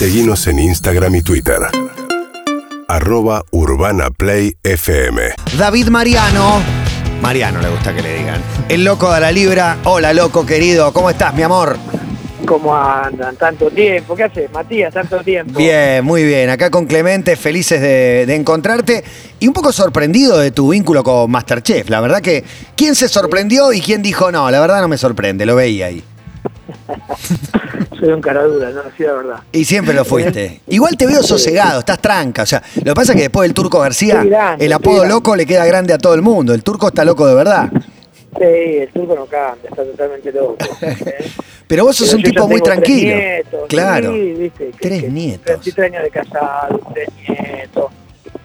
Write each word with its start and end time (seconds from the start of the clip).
Seguimos 0.00 0.46
en 0.46 0.58
Instagram 0.58 1.16
y 1.16 1.20
Twitter. 1.20 1.58
Arroba 2.88 3.42
Urbana 3.50 4.08
Play 4.08 4.54
FM. 4.62 5.20
David 5.58 5.88
Mariano. 5.88 6.62
Mariano 7.20 7.60
le 7.60 7.68
gusta 7.68 7.94
que 7.94 8.00
le 8.00 8.16
digan. 8.16 8.40
El 8.70 8.82
loco 8.82 9.12
de 9.12 9.20
la 9.20 9.30
libra. 9.30 9.76
Hola, 9.84 10.14
loco 10.14 10.46
querido. 10.46 10.90
¿Cómo 10.94 11.10
estás, 11.10 11.34
mi 11.34 11.42
amor? 11.42 11.76
¿Cómo 12.46 12.74
andan? 12.74 13.36
Tanto 13.36 13.68
tiempo. 13.68 14.16
¿Qué 14.16 14.22
haces, 14.22 14.50
Matías? 14.50 14.94
Tanto 14.94 15.18
tiempo. 15.18 15.58
Bien, 15.58 16.02
muy 16.02 16.24
bien. 16.24 16.48
Acá 16.48 16.70
con 16.70 16.86
Clemente, 16.86 17.36
felices 17.36 17.82
de, 17.82 18.24
de 18.24 18.34
encontrarte 18.36 19.04
y 19.38 19.48
un 19.48 19.52
poco 19.52 19.70
sorprendido 19.70 20.38
de 20.38 20.50
tu 20.50 20.70
vínculo 20.70 21.04
con 21.04 21.30
Masterchef. 21.30 21.90
La 21.90 22.00
verdad 22.00 22.22
que, 22.22 22.42
¿quién 22.74 22.94
se 22.94 23.06
sorprendió 23.06 23.70
y 23.74 23.82
quién 23.82 24.00
dijo 24.00 24.32
no? 24.32 24.50
La 24.50 24.60
verdad 24.60 24.80
no 24.80 24.88
me 24.88 24.96
sorprende, 24.96 25.44
lo 25.44 25.56
veía 25.56 25.88
ahí. 25.88 26.02
Soy 27.98 28.08
un 28.08 28.20
cara 28.20 28.44
dura, 28.44 28.70
no, 28.70 28.82
sí, 28.96 29.02
la 29.02 29.12
verdad. 29.12 29.36
Y 29.52 29.64
siempre 29.64 29.92
lo 29.94 30.04
fuiste. 30.04 30.60
Igual 30.68 30.96
te 30.96 31.06
veo 31.06 31.22
sosegado, 31.22 31.80
estás 31.80 32.00
tranca. 32.00 32.42
O 32.42 32.46
sea, 32.46 32.62
lo 32.76 32.84
que 32.84 32.94
pasa 32.94 33.12
es 33.12 33.16
que 33.16 33.22
después 33.22 33.46
del 33.48 33.54
Turco 33.54 33.78
García, 33.80 34.22
grande, 34.24 34.64
el 34.64 34.72
apodo 34.72 35.04
loco 35.04 35.36
le 35.36 35.44
queda 35.46 35.66
grande 35.66 35.92
a 35.92 35.98
todo 35.98 36.14
el 36.14 36.22
mundo. 36.22 36.54
El 36.54 36.62
turco 36.62 36.88
está 36.88 37.04
loco 37.04 37.26
de 37.26 37.34
verdad. 37.34 37.70
Sí, 38.38 38.44
el 38.44 38.88
turco 38.92 39.14
no 39.16 39.26
cambia, 39.26 39.68
está 39.70 39.82
totalmente 39.84 40.32
loco. 40.32 40.56
¿eh? 40.82 41.30
Pero 41.66 41.84
vos 41.84 41.96
sos 41.96 42.08
Pero 42.08 42.18
un 42.18 42.22
tipo 42.24 42.48
muy 42.48 42.54
tengo 42.60 42.64
tres 42.64 42.74
tranquilo. 42.76 43.16
nietos, 43.16 43.60
claro. 43.68 44.12
sí, 44.12 44.34
viste, 44.38 44.70
que- 44.70 44.78
Tres 44.88 45.02
que 45.02 45.08
nietos. 45.10 45.44
33 45.60 45.92
años 45.92 46.02
de 46.04 46.10
casado, 46.10 46.80
tres 46.94 47.08
nietos. 47.28 47.84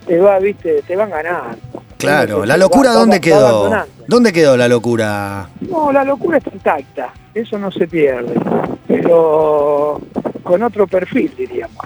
Te 0.05 0.17
va, 0.19 0.37
viste, 0.39 0.81
te 0.85 0.95
van 0.95 1.09
ganando. 1.09 1.57
Claro. 1.97 2.45
¿La 2.45 2.57
locura 2.57 2.89
va- 2.91 2.95
dónde 2.95 3.17
va- 3.17 3.21
quedó? 3.21 3.85
¿Dónde 4.07 4.31
quedó 4.33 4.55
la 4.57 4.67
locura? 4.67 5.49
No, 5.61 5.91
la 5.91 6.03
locura 6.03 6.37
está 6.37 6.51
intacta, 6.53 7.13
eso 7.33 7.57
no 7.57 7.71
se 7.71 7.87
pierde. 7.87 8.33
Pero 8.87 10.01
con 10.43 10.61
otro 10.63 10.87
perfil, 10.87 11.33
diríamos. 11.37 11.77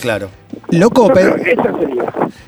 Claro. 0.00 0.28
Loco, 0.70 1.08
pe- 1.12 1.56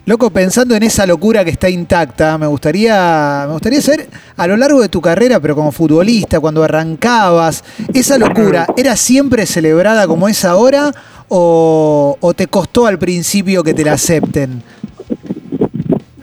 loco, 0.04 0.30
pensando 0.30 0.74
en 0.74 0.82
esa 0.82 1.06
locura 1.06 1.44
que 1.44 1.50
está 1.50 1.68
intacta, 1.68 2.36
me 2.38 2.46
gustaría, 2.46 3.44
me 3.46 3.52
gustaría 3.54 3.80
saber 3.80 4.08
a 4.36 4.46
lo 4.46 4.56
largo 4.56 4.80
de 4.82 4.88
tu 4.88 5.00
carrera, 5.00 5.40
pero 5.40 5.54
como 5.54 5.72
futbolista, 5.72 6.38
cuando 6.38 6.62
arrancabas, 6.62 7.64
esa 7.94 8.18
locura, 8.18 8.66
¿era 8.76 8.94
siempre 8.96 9.46
celebrada 9.46 10.06
como 10.06 10.28
es 10.28 10.44
ahora 10.44 10.92
o, 11.28 12.16
o 12.20 12.34
te 12.34 12.46
costó 12.46 12.86
al 12.86 12.98
principio 12.98 13.62
que 13.62 13.72
te 13.74 13.84
la 13.84 13.92
acepten? 13.92 14.62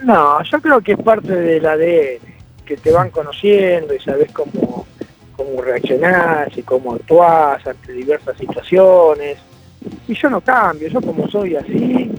No, 0.08 0.41
yo 0.41 0.61
creo 0.61 0.80
que 0.80 0.94
es 0.94 1.00
parte 1.00 1.33
del 1.33 1.66
ADN, 1.66 2.22
que 2.66 2.77
te 2.77 2.91
van 2.94 3.09
conociendo 3.09 3.94
y 3.94 4.00
sabes 4.00 4.31
cómo, 4.31 4.86
cómo 5.36 5.61
reaccionás 5.61 6.58
y 6.58 6.63
cómo 6.63 6.94
actuás 6.94 7.67
ante 7.67 7.91
diversas 7.91 8.38
situaciones. 8.38 9.38
Y 10.08 10.13
yo 10.13 10.30
no 10.30 10.39
cambio, 10.39 10.88
yo 10.88 11.02
como 11.02 11.28
soy 11.30 11.58
así, 11.58 12.09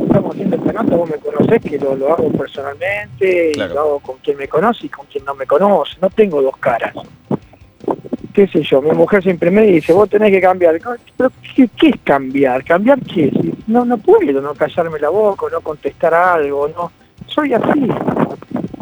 estamos 0.00 0.34
haciendo 0.36 0.54
esta 0.54 0.72
nota, 0.72 0.94
vos 0.94 1.10
me 1.10 1.16
conocés 1.16 1.60
que 1.62 1.78
lo, 1.80 1.96
lo 1.96 2.12
hago 2.12 2.30
personalmente 2.30 3.50
Claro. 3.54 3.72
y 3.72 3.74
lo 3.74 3.80
hago 3.80 3.98
con 3.98 4.16
quien 4.18 4.36
me 4.36 4.46
conoce 4.46 4.86
y 4.86 4.88
con 4.88 5.06
quien 5.06 5.24
no 5.24 5.34
me 5.34 5.46
conoce, 5.46 5.96
no 6.00 6.10
tengo 6.10 6.40
dos 6.40 6.56
caras. 6.58 6.94
Qué 8.32 8.46
sé 8.48 8.62
yo, 8.62 8.80
mi 8.82 8.90
mujer 8.92 9.22
siempre 9.22 9.50
me 9.50 9.62
dice, 9.62 9.92
vos 9.92 10.08
tenés 10.08 10.30
que 10.30 10.40
cambiar. 10.40 10.78
¿Pero 11.16 11.30
qué, 11.54 11.68
qué 11.78 11.88
es 11.88 11.96
cambiar? 12.04 12.64
¿Cambiar 12.64 12.98
qué? 13.00 13.30
Si 13.30 13.54
no, 13.66 13.84
no 13.84 13.98
puedo 13.98 14.40
no 14.40 14.54
callarme 14.54 14.98
la 14.98 15.08
boca, 15.10 15.46
no 15.52 15.60
contestar 15.60 16.14
algo, 16.14 16.68
no. 16.68 16.90
Soy 17.26 17.52
así. 17.54 17.88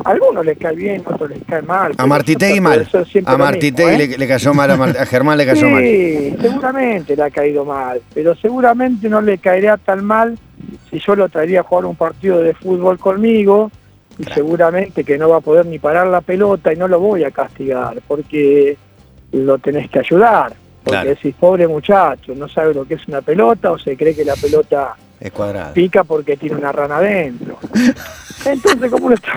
A 0.04 0.10
algunos 0.12 0.46
les 0.46 0.56
cae 0.56 0.74
bien, 0.74 1.02
a 1.06 1.14
otros 1.14 1.30
les 1.30 1.44
cae 1.44 1.60
mal. 1.62 1.92
A 1.98 2.06
Martitegui 2.06 2.60
mal. 2.60 2.88
A 3.26 3.36
Martitegui 3.36 3.94
¿eh? 4.02 4.08
le, 4.08 4.18
le 4.18 4.28
cayó 4.28 4.54
mal, 4.54 4.70
a, 4.70 4.76
Mar- 4.76 4.96
a 4.96 5.04
Germán 5.04 5.36
le 5.36 5.44
cayó 5.44 5.68
mal. 5.68 5.82
Sí, 5.82 6.34
seguramente 6.40 7.16
le 7.16 7.22
ha 7.24 7.30
caído 7.30 7.64
mal, 7.64 8.00
pero 8.14 8.34
seguramente 8.36 9.08
no 9.08 9.20
le 9.20 9.38
caería 9.38 9.76
tan 9.76 10.04
mal 10.04 10.38
si 10.90 10.98
yo 11.00 11.14
lo 11.16 11.28
traería 11.28 11.60
a 11.60 11.62
jugar 11.64 11.84
un 11.84 11.96
partido 11.96 12.40
de 12.40 12.54
fútbol 12.54 12.98
conmigo 12.98 13.70
y 14.18 14.24
seguramente 14.32 15.04
que 15.04 15.18
no 15.18 15.28
va 15.28 15.38
a 15.38 15.40
poder 15.40 15.66
ni 15.66 15.78
parar 15.78 16.06
la 16.06 16.20
pelota 16.22 16.72
y 16.72 16.76
no 16.76 16.88
lo 16.88 16.98
voy 17.00 17.24
a 17.24 17.30
castigar 17.30 17.98
porque 18.08 18.76
lo 19.32 19.58
tenés 19.58 19.90
que 19.90 19.98
ayudar. 20.00 20.52
Porque 20.84 20.90
Claro. 21.02 21.10
decís, 21.10 21.34
pobre 21.38 21.68
muchacho, 21.68 22.34
no 22.34 22.48
sabe 22.48 22.72
lo 22.72 22.86
que 22.86 22.94
es 22.94 23.06
una 23.08 23.20
pelota 23.20 23.72
o 23.72 23.78
se 23.78 23.96
cree 23.96 24.14
que 24.14 24.24
la 24.24 24.36
pelota 24.36 24.94
Es 25.20 25.30
cuadrado. 25.32 25.74
pica 25.74 26.02
porque 26.04 26.36
tiene 26.36 26.56
una 26.56 26.72
rana 26.72 26.96
adentro. 26.96 27.58
Entonces, 28.46 28.90
como 28.90 29.06
uno 29.06 29.14
está, 29.14 29.32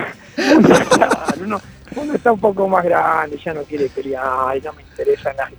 uno, 0.56 0.68
claro, 0.88 1.10
uno- 1.44 1.60
uno 1.94 2.14
está 2.14 2.32
un 2.32 2.40
poco 2.40 2.66
más 2.68 2.82
grande, 2.84 3.38
ya 3.44 3.52
no 3.52 3.62
quiere 3.64 3.86
pelear, 3.90 4.56
y 4.56 4.62
no 4.62 4.72
me 4.72 4.80
interesan 4.82 5.36
las 5.36 5.50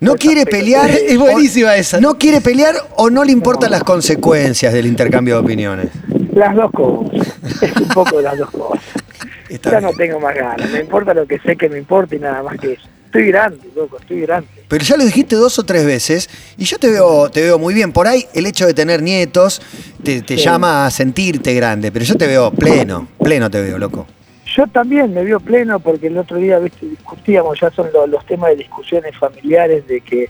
No 0.00 0.16
quiere 0.16 0.44
pelear. 0.44 0.90
Es 0.90 1.16
buenísima 1.18 1.76
esa. 1.76 1.98
No 1.98 2.18
quiere 2.18 2.42
pelear 2.42 2.74
o 2.96 3.08
no 3.08 3.24
le 3.24 3.32
importan 3.32 3.70
las 3.70 3.84
consecuencias 3.84 4.74
del 4.74 4.84
intercambio 4.84 5.36
de 5.36 5.40
opiniones. 5.40 5.88
Las 6.34 6.54
dos 6.54 6.70
cosas, 6.72 7.62
es 7.62 7.74
un 7.76 7.88
poco 7.88 8.20
las 8.20 8.36
dos 8.36 8.50
cosas. 8.50 8.84
Está 9.48 9.70
Ya 9.70 9.78
bien. 9.78 9.90
no 9.90 9.96
tengo 9.96 10.20
más 10.20 10.34
ganas, 10.34 10.70
me 10.70 10.80
importa 10.80 11.14
lo 11.14 11.26
que 11.26 11.38
sé 11.38 11.56
que 11.56 11.70
me 11.70 11.78
importa 11.78 12.14
y 12.14 12.18
nada 12.18 12.42
más 12.42 12.58
que 12.58 12.74
eso. 12.74 12.86
Estoy 13.08 13.26
grande, 13.28 13.60
loco, 13.74 13.96
estoy 13.98 14.20
grande. 14.20 14.48
Pero 14.68 14.84
ya 14.84 14.98
lo 14.98 15.04
dijiste 15.06 15.34
dos 15.34 15.58
o 15.58 15.64
tres 15.64 15.86
veces 15.86 16.28
y 16.58 16.64
yo 16.64 16.76
te 16.78 16.90
veo, 16.90 17.30
te 17.30 17.40
veo 17.40 17.58
muy 17.58 17.72
bien. 17.72 17.90
Por 17.90 18.06
ahí 18.06 18.26
el 18.34 18.44
hecho 18.44 18.66
de 18.66 18.74
tener 18.74 19.00
nietos 19.02 19.62
te, 20.02 20.20
te 20.20 20.36
Sí. 20.36 20.44
llama 20.44 20.84
a 20.84 20.90
sentirte 20.90 21.54
grande, 21.54 21.90
pero 21.90 22.04
yo 22.04 22.16
te 22.16 22.26
veo 22.26 22.50
pleno, 22.50 23.08
pleno 23.18 23.50
te 23.50 23.62
veo, 23.62 23.78
loco. 23.78 24.06
Yo 24.54 24.66
también 24.66 25.14
me 25.14 25.24
veo 25.24 25.40
pleno 25.40 25.80
porque 25.80 26.08
el 26.08 26.18
otro 26.18 26.36
día 26.36 26.58
viste, 26.58 26.84
discutíamos, 26.84 27.58
ya 27.58 27.70
son 27.70 27.88
lo- 27.94 28.06
los 28.06 28.26
temas 28.26 28.50
de 28.50 28.56
discusiones 28.56 29.16
familiares 29.16 29.86
de 29.88 30.02
que 30.02 30.28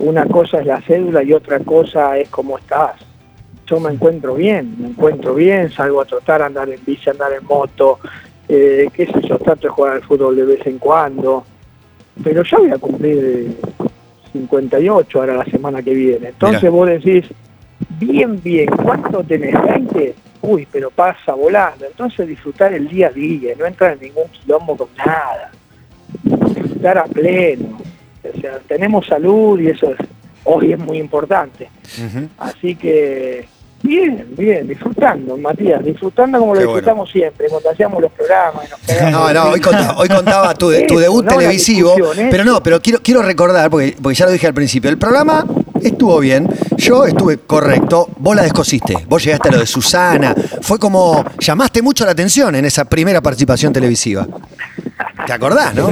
una 0.00 0.26
cosa 0.26 0.58
es 0.58 0.66
la 0.66 0.80
cédula 0.82 1.22
y 1.22 1.32
otra 1.32 1.60
cosa 1.60 2.18
es 2.18 2.28
cómo 2.28 2.58
estás. 2.58 2.96
Yo 3.68 3.78
me 3.78 3.92
encuentro 3.92 4.34
bien, 4.34 4.74
me 4.80 4.88
encuentro 4.88 5.32
bien, 5.34 5.70
salgo 5.70 6.00
a 6.00 6.04
trotar, 6.04 6.42
a 6.42 6.46
andar 6.46 6.68
en 6.70 6.80
bici, 6.84 7.08
a 7.08 7.12
andar 7.12 7.32
en 7.32 7.44
moto, 7.44 8.00
eh, 8.48 8.88
qué 8.92 9.06
sé 9.06 9.14
yo, 9.28 9.38
trato 9.38 9.62
de 9.62 9.68
jugar 9.68 9.92
al 9.94 10.02
fútbol 10.02 10.34
de 10.34 10.44
vez 10.44 10.66
en 10.66 10.78
cuando, 10.78 11.44
pero 12.22 12.42
yo 12.42 12.58
voy 12.58 12.70
a 12.70 12.78
cumplir 12.78 13.18
eh, 13.18 13.82
58 14.32 15.20
ahora 15.20 15.34
la 15.34 15.44
semana 15.44 15.82
que 15.82 15.94
viene. 15.94 16.28
Entonces 16.28 16.62
Mirá. 16.62 16.70
vos 16.72 16.88
decís, 16.88 17.24
bien, 17.98 18.40
bien, 18.42 18.68
¿cuánto 18.68 19.22
tenés? 19.22 19.54
¿20? 19.54 20.14
Uy, 20.42 20.66
pero 20.70 20.90
pasa 20.90 21.34
volando. 21.34 21.86
Entonces 21.86 22.28
disfrutar 22.28 22.72
el 22.72 22.88
día 22.88 23.08
a 23.08 23.10
día, 23.10 23.54
no 23.58 23.66
entrar 23.66 23.94
en 23.94 24.00
ningún 24.00 24.28
quilombo 24.28 24.76
con 24.76 24.88
nada. 24.96 25.50
Disfrutar 26.22 26.98
a 26.98 27.04
pleno. 27.04 27.78
O 28.34 28.40
sea, 28.40 28.58
tenemos 28.66 29.06
salud 29.06 29.60
y 29.60 29.68
eso 29.68 29.92
es, 29.92 29.98
hoy 30.44 30.72
es 30.72 30.78
muy 30.78 30.98
importante. 30.98 31.68
Así 32.38 32.74
que, 32.76 33.46
bien, 33.82 34.26
bien, 34.36 34.66
disfrutando, 34.66 35.36
Matías, 35.36 35.84
disfrutando 35.84 36.38
como 36.38 36.54
lo 36.54 36.60
Qué 36.60 36.66
bueno. 36.66 36.78
disfrutamos 36.78 37.10
siempre, 37.10 37.46
cuando 37.48 37.70
hacíamos 37.70 38.02
los 38.02 38.12
programas. 38.12 38.66
y 38.66 38.92
nos 39.02 39.12
No, 39.12 39.32
no, 39.32 39.44
hoy 39.50 39.60
contaba, 39.60 39.96
hoy 39.98 40.08
contaba 40.08 40.54
tu, 40.54 40.68
debut 40.68 41.24
no 41.24 41.36
televisivo. 41.36 41.94
discusión, 41.94 42.28
Pero 42.30 42.44
no, 42.44 42.62
pero 42.62 42.80
quiero, 42.80 43.00
quiero 43.02 43.22
recordar, 43.22 43.70
porque, 43.70 43.96
porque 44.00 44.16
ya 44.16 44.26
lo 44.26 44.32
dije 44.32 44.46
al 44.46 44.54
principio, 44.54 44.90
el 44.90 44.98
programa 44.98 45.44
estuvo 45.82 46.18
bien, 46.18 46.48
yo 46.76 47.04
estuve 47.04 47.38
correcto, 47.38 48.08
vos 48.18 48.34
la 48.34 48.42
descosiste, 48.42 48.96
vos 49.08 49.22
llegaste 49.22 49.48
a 49.50 49.52
lo 49.52 49.58
de 49.60 49.66
Susana, 49.66 50.34
fue 50.62 50.78
como, 50.78 51.24
llamaste 51.38 51.82
mucho 51.82 52.04
la 52.04 52.12
atención 52.12 52.54
en 52.56 52.64
esa 52.64 52.84
primera 52.86 53.20
participación 53.20 53.72
televisiva. 53.72 54.26
¿Te 55.26 55.32
acordás, 55.32 55.74
no? 55.74 55.90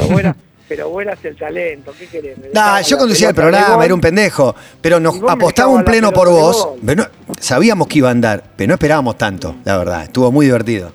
Pero 0.68 0.88
buena 0.88 1.12
es 1.12 1.24
el 1.24 1.36
talento, 1.36 1.92
¿qué 1.98 2.06
querés? 2.06 2.38
Nah, 2.54 2.80
yo 2.80 2.96
conducía 2.96 3.28
el 3.28 3.34
programa, 3.34 3.84
era 3.84 3.92
un 3.94 4.00
pendejo, 4.00 4.54
pero 4.80 4.98
nos 4.98 5.20
vos 5.20 5.30
apostaba 5.30 5.68
un 5.70 5.84
pleno 5.84 6.10
por 6.10 6.28
vos. 6.30 6.68
no- 6.82 7.04
sabíamos 7.38 7.86
que 7.86 7.98
iba 7.98 8.08
a 8.08 8.12
andar, 8.12 8.42
pero 8.56 8.68
no 8.68 8.74
esperábamos 8.74 9.18
tanto, 9.18 9.56
la 9.64 9.76
verdad. 9.76 10.04
Estuvo 10.04 10.32
muy 10.32 10.46
divertido. 10.46 10.92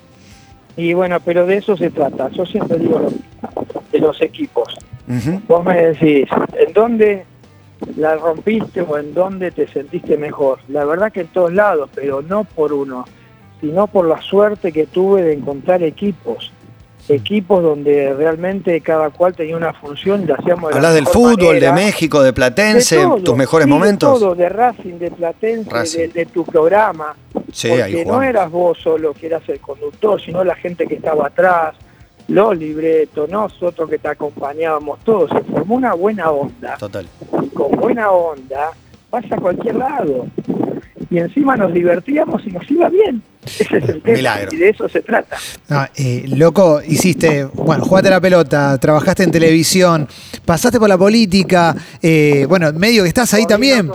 Y 0.76 0.92
bueno, 0.94 1.18
pero 1.20 1.46
de 1.46 1.58
eso 1.58 1.76
se 1.76 1.90
trata. 1.90 2.28
Yo 2.30 2.44
siempre 2.46 2.78
digo 2.78 2.98
lo 2.98 3.10
mismo, 3.10 3.66
de 3.92 3.98
los 4.00 4.20
equipos. 4.22 4.74
Ujú. 5.08 5.40
Vos 5.46 5.64
me 5.64 5.86
decís, 5.86 6.28
¿en 6.58 6.72
dónde 6.72 7.24
la 7.96 8.16
rompiste 8.16 8.80
o 8.82 8.98
en 8.98 9.14
dónde 9.14 9.50
te 9.52 9.68
sentiste 9.68 10.16
mejor? 10.16 10.58
La 10.68 10.84
verdad 10.84 11.12
que 11.12 11.20
en 11.22 11.28
todos 11.28 11.52
lados, 11.52 11.90
pero 11.94 12.22
no 12.22 12.44
por 12.44 12.72
uno, 12.72 13.04
sino 13.60 13.86
por 13.86 14.06
la 14.06 14.20
suerte 14.22 14.72
que 14.72 14.86
tuve 14.86 15.22
de 15.22 15.34
encontrar 15.34 15.82
equipos. 15.82 16.52
Equipos 17.10 17.62
donde 17.62 18.14
realmente 18.14 18.80
cada 18.80 19.10
cual 19.10 19.34
tenía 19.34 19.56
una 19.56 19.72
función 19.72 20.24
y 20.28 20.30
hacíamos 20.30 20.68
de 20.68 20.74
la 20.74 20.76
Hablas 20.76 20.94
del 20.94 21.06
fútbol, 21.06 21.46
manera. 21.54 21.66
de 21.68 21.72
México, 21.72 22.22
de 22.22 22.32
Platense, 22.32 22.96
De 22.98 23.02
todo, 23.02 23.16
tus 23.18 23.36
mejores 23.36 23.64
sí, 23.66 23.70
momentos. 23.70 24.14
De 24.14 24.26
todo, 24.26 24.34
de 24.34 24.48
Racing, 24.48 24.98
de 24.98 25.10
Platense, 25.10 25.70
Racing. 25.70 25.98
de, 25.98 26.08
de 26.08 26.26
tu 26.26 26.44
programa. 26.44 27.16
Sí, 27.52 27.68
porque 27.68 27.82
ahí 27.82 28.04
no 28.04 28.22
eras 28.22 28.50
vos 28.50 28.78
solo 28.78 29.12
que 29.12 29.26
eras 29.26 29.42
el 29.48 29.60
conductor, 29.60 30.20
sino 30.20 30.44
la 30.44 30.54
gente 30.54 30.86
que 30.86 30.94
estaba 30.94 31.26
atrás, 31.26 31.74
los 32.28 32.56
libretos, 32.56 33.28
nosotros 33.28 33.90
que 33.90 33.98
te 33.98 34.08
acompañábamos, 34.08 35.00
todos. 35.00 35.30
Se 35.30 35.40
formó 35.52 35.74
una 35.74 35.94
buena 35.94 36.30
onda. 36.30 36.76
Total. 36.76 37.06
Y 37.42 37.48
con 37.48 37.72
buena 37.72 38.10
onda 38.12 38.70
vas 39.10 39.24
a 39.32 39.36
cualquier 39.36 39.74
lado. 39.74 40.26
Y 41.10 41.18
encima 41.18 41.56
nos 41.56 41.72
divertíamos 41.72 42.46
y 42.46 42.50
nos 42.50 42.70
iba 42.70 42.88
bien. 42.88 43.20
Ese 43.44 43.78
es 43.78 43.88
el 43.88 44.02
tema. 44.02 44.16
Milagro. 44.16 44.48
Y 44.52 44.56
de 44.56 44.68
eso 44.68 44.88
se 44.88 45.00
trata. 45.00 45.36
Eh, 45.96 46.24
loco, 46.28 46.82
hiciste, 46.86 47.44
bueno, 47.44 47.84
jugaste 47.84 48.08
a 48.08 48.12
la 48.12 48.20
pelota, 48.20 48.76
trabajaste 48.78 49.22
en 49.22 49.30
televisión, 49.30 50.08
pasaste 50.44 50.78
por 50.78 50.88
la 50.88 50.98
política, 50.98 51.74
eh, 52.02 52.44
bueno, 52.48 52.72
medio 52.72 53.02
que 53.02 53.08
estás 53.08 53.32
ahí 53.34 53.46
también. 53.46 53.90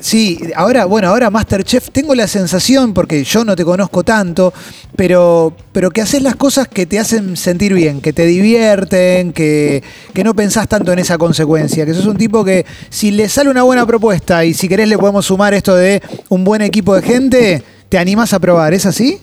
Sí, 0.00 0.38
ahora, 0.54 0.84
bueno, 0.84 1.08
ahora 1.08 1.30
Masterchef, 1.30 1.90
tengo 1.90 2.14
la 2.14 2.26
sensación, 2.26 2.92
porque 2.92 3.24
yo 3.24 3.44
no 3.44 3.56
te 3.56 3.64
conozco 3.64 4.04
tanto, 4.04 4.52
pero, 4.96 5.56
pero 5.72 5.90
que 5.90 6.02
haces 6.02 6.22
las 6.22 6.36
cosas 6.36 6.68
que 6.68 6.84
te 6.84 6.98
hacen 6.98 7.36
sentir 7.36 7.72
bien, 7.72 8.00
que 8.00 8.12
te 8.12 8.26
divierten, 8.26 9.32
que, 9.32 9.82
que 10.12 10.24
no 10.24 10.34
pensás 10.34 10.68
tanto 10.68 10.92
en 10.92 10.98
esa 10.98 11.16
consecuencia, 11.16 11.86
que 11.86 11.94
sos 11.94 12.06
un 12.06 12.16
tipo 12.16 12.44
que 12.44 12.66
si 12.90 13.12
le 13.12 13.28
sale 13.28 13.48
una 13.48 13.62
buena 13.62 13.86
propuesta 13.86 14.44
y 14.44 14.52
si 14.52 14.68
querés 14.68 14.88
le 14.88 14.98
podemos 14.98 15.24
sumar 15.26 15.54
esto 15.54 15.74
de 15.74 16.02
un 16.28 16.44
buen 16.44 16.60
equipo 16.62 16.94
de 16.94 17.02
gente, 17.02 17.62
te 17.88 17.98
animás 17.98 18.34
a 18.34 18.40
probar, 18.40 18.74
¿es 18.74 18.86
así? 18.86 19.20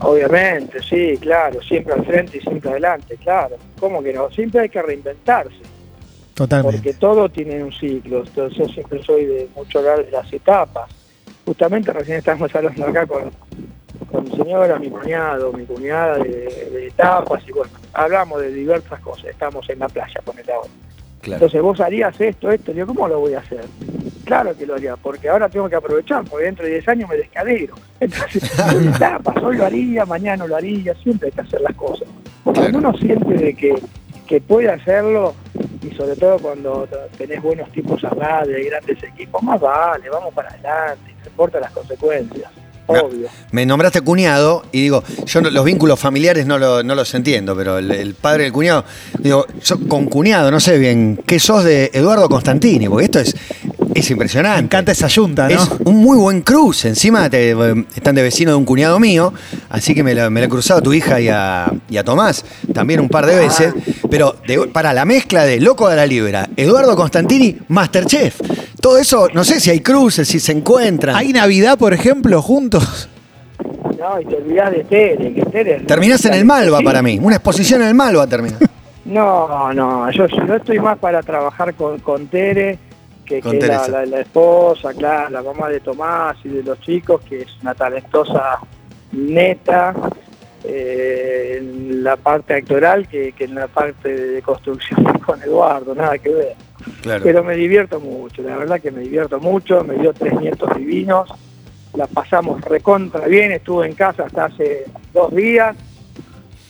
Obviamente, 0.00 0.80
sí, 0.82 1.16
claro, 1.20 1.60
siempre 1.62 1.94
al 1.94 2.04
frente 2.04 2.38
y 2.38 2.40
siempre 2.40 2.70
adelante, 2.70 3.16
claro. 3.16 3.56
¿Cómo 3.80 4.02
que 4.02 4.12
no? 4.12 4.30
Siempre 4.30 4.60
hay 4.60 4.68
que 4.68 4.80
reinventarse, 4.82 5.56
Totalmente. 6.34 6.76
porque 6.78 6.94
todo 6.94 7.28
tiene 7.28 7.62
un 7.64 7.72
ciclo. 7.72 8.22
Entonces 8.24 8.58
yo 8.58 8.66
siempre 8.68 9.02
soy 9.02 9.24
de 9.24 9.48
mucho 9.56 9.78
hablar 9.80 10.04
de 10.04 10.10
las 10.10 10.32
etapas. 10.32 10.90
Justamente 11.44 11.92
recién 11.92 12.18
estábamos 12.18 12.54
hablando 12.54 12.86
acá 12.86 13.06
con, 13.06 13.30
con 14.10 14.24
mi 14.24 14.30
señora, 14.36 14.78
mi 14.78 14.90
cuñado, 14.90 15.52
mi 15.52 15.64
cuñada 15.64 16.18
de, 16.18 16.68
de 16.72 16.86
etapas 16.88 17.42
y 17.48 17.52
bueno, 17.52 17.72
hablamos 17.92 18.40
de 18.42 18.52
diversas 18.52 19.00
cosas. 19.00 19.26
Estamos 19.26 19.68
en 19.70 19.78
la 19.78 19.88
playa 19.88 20.20
con 20.24 20.38
el 20.38 20.50
ahora. 20.50 20.68
Claro. 21.20 21.36
Entonces 21.36 21.62
vos 21.62 21.80
harías 21.80 22.20
esto, 22.20 22.50
esto, 22.50 22.72
yo 22.72 22.86
¿cómo 22.86 23.08
lo 23.08 23.20
voy 23.20 23.34
a 23.34 23.40
hacer? 23.40 23.64
Claro 24.24 24.56
que 24.56 24.66
lo 24.66 24.74
haría, 24.74 24.96
porque 24.96 25.28
ahora 25.28 25.48
tengo 25.48 25.68
que 25.68 25.76
aprovechar, 25.76 26.24
porque 26.24 26.46
dentro 26.46 26.64
de 26.64 26.72
10 26.72 26.88
años 26.88 27.08
me 27.08 27.16
descadero. 27.16 27.74
Entonces, 28.00 28.42
etapas, 28.94 29.36
hoy 29.42 29.56
lo 29.56 29.66
haría, 29.66 30.04
mañana 30.04 30.38
no 30.38 30.48
lo 30.48 30.56
haría, 30.56 30.94
siempre 30.96 31.28
hay 31.28 31.32
que 31.32 31.40
hacer 31.40 31.60
las 31.60 31.74
cosas. 31.74 32.08
Porque 32.44 32.60
uno 32.74 32.92
siente 32.96 33.34
de 33.34 33.54
que, 33.54 33.74
que 34.26 34.40
puede 34.40 34.70
hacerlo, 34.70 35.34
y 35.82 35.94
sobre 35.94 36.16
todo 36.16 36.38
cuando 36.38 36.88
tenés 37.16 37.42
buenos 37.42 37.70
tipos 37.70 38.02
lado, 38.02 38.50
hay 38.54 38.64
grandes 38.64 39.02
equipos, 39.02 39.42
más 39.42 39.60
vale, 39.60 40.08
vamos 40.10 40.32
para 40.34 40.50
adelante, 40.50 41.14
no 41.22 41.30
importa 41.30 41.60
las 41.60 41.70
consecuencias. 41.72 42.50
Obvio. 42.86 43.28
Me 43.52 43.66
nombraste 43.66 44.00
cuñado 44.00 44.64
y 44.72 44.82
digo, 44.82 45.02
yo 45.26 45.40
no- 45.40 45.50
los 45.50 45.64
vínculos 45.64 45.98
familiares 45.98 46.46
no, 46.46 46.58
lo- 46.58 46.82
no 46.82 46.94
los 46.94 47.12
entiendo, 47.14 47.56
pero 47.56 47.78
el, 47.78 47.90
el 47.90 48.14
padre 48.14 48.44
del 48.44 48.52
cuñado, 48.52 48.84
digo, 49.18 49.46
yo 49.64 49.78
con 49.88 50.06
cuñado, 50.06 50.50
no 50.50 50.60
sé 50.60 50.78
bien, 50.78 51.20
¿qué 51.26 51.38
sos 51.38 51.64
de 51.64 51.90
Eduardo 51.94 52.28
Constantini? 52.28 52.88
Porque 52.88 53.04
esto 53.06 53.20
es, 53.20 53.34
es 53.94 54.10
impresionante. 54.10 54.60
Me 54.62 54.66
encanta 54.66 54.92
esa 54.92 55.08
yunta, 55.08 55.48
¿no? 55.48 55.54
Es 55.62 55.68
un 55.84 55.96
muy 55.96 56.16
buen 56.18 56.42
cruce. 56.42 56.88
Encima 56.88 57.28
te- 57.30 57.52
están 57.94 58.14
de 58.14 58.22
vecino 58.22 58.50
de 58.50 58.56
un 58.56 58.64
cuñado 58.64 58.98
mío, 59.00 59.32
así 59.70 59.94
que 59.94 60.02
me 60.02 60.14
la, 60.14 60.28
me 60.30 60.40
la 60.40 60.46
he 60.46 60.48
cruzado 60.48 60.80
a 60.80 60.82
tu 60.82 60.92
hija 60.92 61.20
y 61.20 61.28
a, 61.28 61.72
y 61.88 61.96
a 61.96 62.04
Tomás 62.04 62.44
también 62.74 63.00
un 63.00 63.08
par 63.08 63.26
de 63.26 63.36
veces. 63.36 63.72
Pero 64.10 64.36
de- 64.46 64.66
para 64.68 64.92
la 64.92 65.04
mezcla 65.04 65.44
de 65.44 65.60
Loco 65.60 65.88
de 65.88 65.96
la 65.96 66.06
Libra, 66.06 66.48
Eduardo 66.56 66.94
Constantini, 66.94 67.56
Masterchef. 67.68 68.38
Todo 68.86 68.98
eso, 68.98 69.26
no 69.34 69.42
sé 69.42 69.58
si 69.58 69.68
hay 69.70 69.80
cruces, 69.80 70.28
si 70.28 70.38
se 70.38 70.52
encuentran. 70.52 71.16
¿Hay 71.16 71.32
Navidad, 71.32 71.76
por 71.76 71.92
ejemplo, 71.92 72.40
juntos? 72.40 73.08
No, 73.98 74.20
y 74.20 74.24
te 74.26 74.36
olvidás 74.36 74.70
de 74.70 74.84
Tere, 74.84 75.34
que 75.34 75.42
Tere... 75.46 75.80
Terminás 75.80 76.24
en 76.26 76.34
el 76.34 76.44
Malva 76.44 76.80
para 76.82 77.02
mí. 77.02 77.18
Una 77.20 77.34
exposición 77.34 77.82
en 77.82 77.88
el 77.88 77.94
Malva 77.94 78.28
terminás. 78.28 78.60
No, 79.04 79.72
no, 79.72 80.08
yo, 80.12 80.26
yo 80.26 80.54
estoy 80.54 80.78
más 80.78 80.98
para 80.98 81.20
trabajar 81.22 81.74
con, 81.74 81.98
con 81.98 82.28
Tere, 82.28 82.78
que, 83.24 83.40
Con 83.40 83.52
que 83.58 83.66
la, 83.66 83.82
Teresa. 83.82 83.88
la- 83.90 84.06
la 84.06 84.20
esposa, 84.20 84.94
claro, 84.94 85.30
la 85.30 85.42
mamá 85.42 85.68
de 85.68 85.80
Tomás 85.80 86.36
y 86.44 86.48
de 86.50 86.62
los 86.62 86.80
chicos, 86.80 87.20
que 87.28 87.42
es 87.42 87.48
una 87.62 87.74
talentosa 87.74 88.58
neta 89.10 89.94
eh, 90.62 91.56
en 91.58 92.04
la 92.04 92.16
parte 92.16 92.54
actoral 92.54 93.08
que, 93.08 93.32
que 93.32 93.44
en 93.44 93.56
la 93.56 93.66
parte 93.66 94.08
de 94.16 94.42
construcción 94.42 95.02
con 95.26 95.42
Eduardo, 95.42 95.92
nada 95.92 96.18
que 96.18 96.28
ver. 96.30 96.54
Claro. 97.02 97.24
Pero 97.24 97.42
me 97.44 97.54
divierto 97.56 98.00
mucho, 98.00 98.42
la 98.42 98.56
verdad 98.56 98.80
que 98.80 98.90
me 98.90 99.00
divierto 99.00 99.38
mucho, 99.40 99.82
me 99.84 99.94
dio 99.96 100.12
tres 100.12 100.32
nietos 100.40 100.70
divinos, 100.76 101.28
la 101.94 102.06
pasamos 102.06 102.60
recontra 102.62 103.26
bien, 103.26 103.52
estuve 103.52 103.86
en 103.86 103.94
casa 103.94 104.24
hasta 104.26 104.46
hace 104.46 104.84
dos 105.14 105.34
días, 105.34 105.74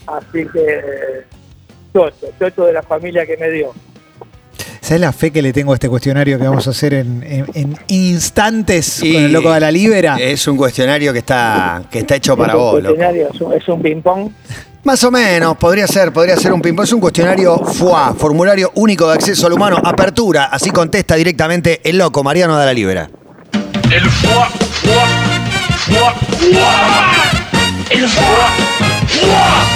así 0.07 0.47
que 0.53 0.81
chocho, 1.93 2.27
chocho 2.39 2.65
de 2.67 2.73
la 2.73 2.83
familia 2.83 3.27
que 3.27 3.37
me 3.37 3.51
dio. 3.51 3.73
¿Sabes 4.81 5.01
la 5.01 5.13
fe 5.13 5.33
que 5.33 5.43
le 5.43 5.53
tengo 5.53 5.73
a 5.73 5.75
este 5.75 5.89
cuestionario 5.89 6.39
que 6.39 6.45
vamos 6.47 6.67
a 6.69 6.71
hacer 6.71 6.95
en, 6.95 7.21
en- 7.25 7.47
en 7.55 7.77
instantes 7.89 9.03
Y 9.03 9.13
con 9.15 9.23
el 9.25 9.33
loco 9.33 9.53
de 9.53 9.59
la 9.61 9.71
libera? 9.73 10.17
Es 10.21 10.47
un 10.47 10.57
cuestionario 10.57 11.13
que 11.13 11.19
está, 11.21 11.83
que 11.91 11.99
está 12.01 12.15
hecho 12.15 12.37
para 12.37 12.53
Es 12.53 12.59
un 12.59 12.61
vos, 12.65 12.83
loco. 12.83 12.95
cuestionario, 12.95 13.29
Es 13.35 13.41
un, 13.41 13.53
es 13.53 13.69
un 13.69 13.83
ping-pong. 13.83 14.31
Más 14.87 15.03
o 15.03 15.11
menos, 15.11 15.57
podría 15.57 15.89
ser, 15.89 16.13
podría 16.13 16.37
ser 16.37 16.53
un 16.53 16.63
ping 16.63 16.77
Es 16.81 16.93
un 16.93 17.01
cuestionario 17.01 17.59
FUA, 17.59 18.15
formulario 18.15 18.71
único 18.77 19.09
de 19.09 19.15
acceso 19.15 19.49
al 19.49 19.55
humano, 19.55 19.79
apertura, 19.83 20.45
así 20.45 20.71
contesta 20.71 21.17
directamente 21.17 21.81
el 21.83 21.99
loco 21.99 22.23
Mariano 22.23 22.57
de 22.57 22.67
la 22.67 22.73
Libera. 22.73 23.11
El 23.91 24.09
fuá, 24.09 24.49
fuá, 24.49 25.09
fuá, 25.77 26.15
fuá. 26.39 26.73
El 27.91 28.09
fuá, 28.09 28.49
fuá. 29.09 29.67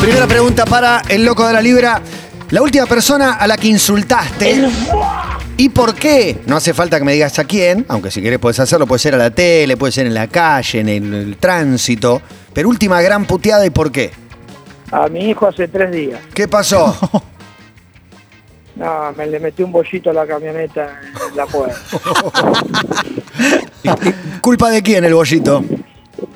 Primera 0.00 0.26
pregunta 0.26 0.64
para 0.64 1.02
el 1.08 1.24
loco 1.24 1.46
de 1.46 1.52
la 1.52 1.62
Libera. 1.62 2.02
La 2.50 2.62
última 2.62 2.86
persona 2.86 3.34
a 3.34 3.46
la 3.46 3.56
que 3.56 3.68
insultaste. 3.68 4.68
¿Y 5.58 5.70
por 5.70 5.94
qué? 5.96 6.40
No 6.46 6.56
hace 6.56 6.72
falta 6.72 6.98
que 6.98 7.04
me 7.04 7.12
digas 7.12 7.36
a 7.40 7.44
quién, 7.44 7.84
aunque 7.88 8.12
si 8.12 8.22
querés 8.22 8.38
puedes 8.38 8.60
hacerlo, 8.60 8.86
puede 8.86 9.00
ser 9.00 9.16
a 9.16 9.18
la 9.18 9.30
tele, 9.32 9.76
puede 9.76 9.92
ser 9.92 10.06
en 10.06 10.14
la 10.14 10.28
calle, 10.28 10.78
en 10.78 10.88
el, 10.88 11.12
el 11.12 11.36
tránsito. 11.36 12.22
Pero 12.54 12.68
última 12.68 13.02
gran 13.02 13.24
puteada 13.26 13.66
y 13.66 13.70
por 13.70 13.90
qué. 13.90 14.12
A 14.92 15.08
mi 15.08 15.28
hijo 15.28 15.48
hace 15.48 15.66
tres 15.66 15.90
días. 15.90 16.20
¿Qué 16.32 16.48
pasó? 16.48 16.96
No, 18.78 19.12
me 19.16 19.26
le 19.26 19.40
metí 19.40 19.64
un 19.64 19.72
bollito 19.72 20.10
a 20.10 20.12
la 20.12 20.24
camioneta 20.24 21.00
en 21.28 21.36
la 21.36 21.46
puerta. 21.46 21.76
¿Culpa 24.40 24.70
de 24.70 24.82
quién 24.84 25.04
el 25.04 25.14
bollito? 25.14 25.64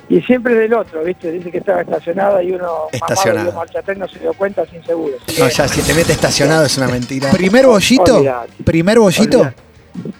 Y 0.09 0.21
siempre 0.23 0.55
del 0.55 0.75
otro, 0.75 1.03
¿viste? 1.05 1.31
Dice 1.33 1.51
que 1.51 1.59
estaba 1.59 1.81
estacionada 1.81 2.43
y 2.43 2.53
uno 2.53 2.89
mamado 3.01 3.43
dio 3.45 3.53
marcha 3.53 3.79
atrás, 3.81 3.99
no 3.99 4.09
se 4.09 4.19
dio 4.19 4.33
cuenta 4.35 4.65
sin 4.67 4.85
seguro. 4.85 5.17
No, 5.39 5.49
ya 5.49 5.69
si 5.69 5.83
te 5.83 5.95
mete 5.95 6.13
estacionado 6.13 6.65
es 6.67 6.77
una 6.79 6.89
mentira. 6.89 7.31
¿Primer 7.31 7.67
bollito? 7.67 8.19
Olvidate. 8.19 8.53
¿Primer 8.65 8.99
bollito? 8.99 9.39
Olvidate. 9.39 9.63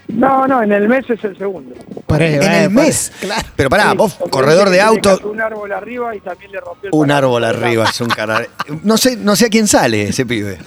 No, 0.09 0.47
no, 0.47 0.63
en 0.63 0.73
el 0.73 0.89
mes 0.89 1.09
es 1.09 1.25
el 1.25 1.37
segundo. 1.39 1.75
Paré, 2.07 2.37
En 2.37 2.43
el 2.43 2.49
paré. 2.49 2.69
mes. 2.69 3.13
Pero 3.57 3.71
pará, 3.71 3.91
Sí, 3.93 3.97
vos, 3.97 4.15
corredor 4.31 4.69
de 4.69 4.81
auto, 4.81 5.19
Un 5.25 5.41
árbol 5.41 5.73
arriba 5.73 6.15
y 6.15 6.21
también 6.21 6.53
le 6.53 6.61
rompió 6.61 6.91
el 6.91 6.95
un 6.95 7.11
árbol 7.11 7.45
arriba, 7.45 7.85
es 7.89 8.01
un 8.01 8.09
cara. 8.09 8.47
No 8.83 8.97
sé, 8.99 9.17
no 9.17 9.35
sé 9.37 9.47
a 9.47 9.49
quién 9.49 9.67
sale 9.67 10.09
ese 10.09 10.27
pibe. 10.27 10.59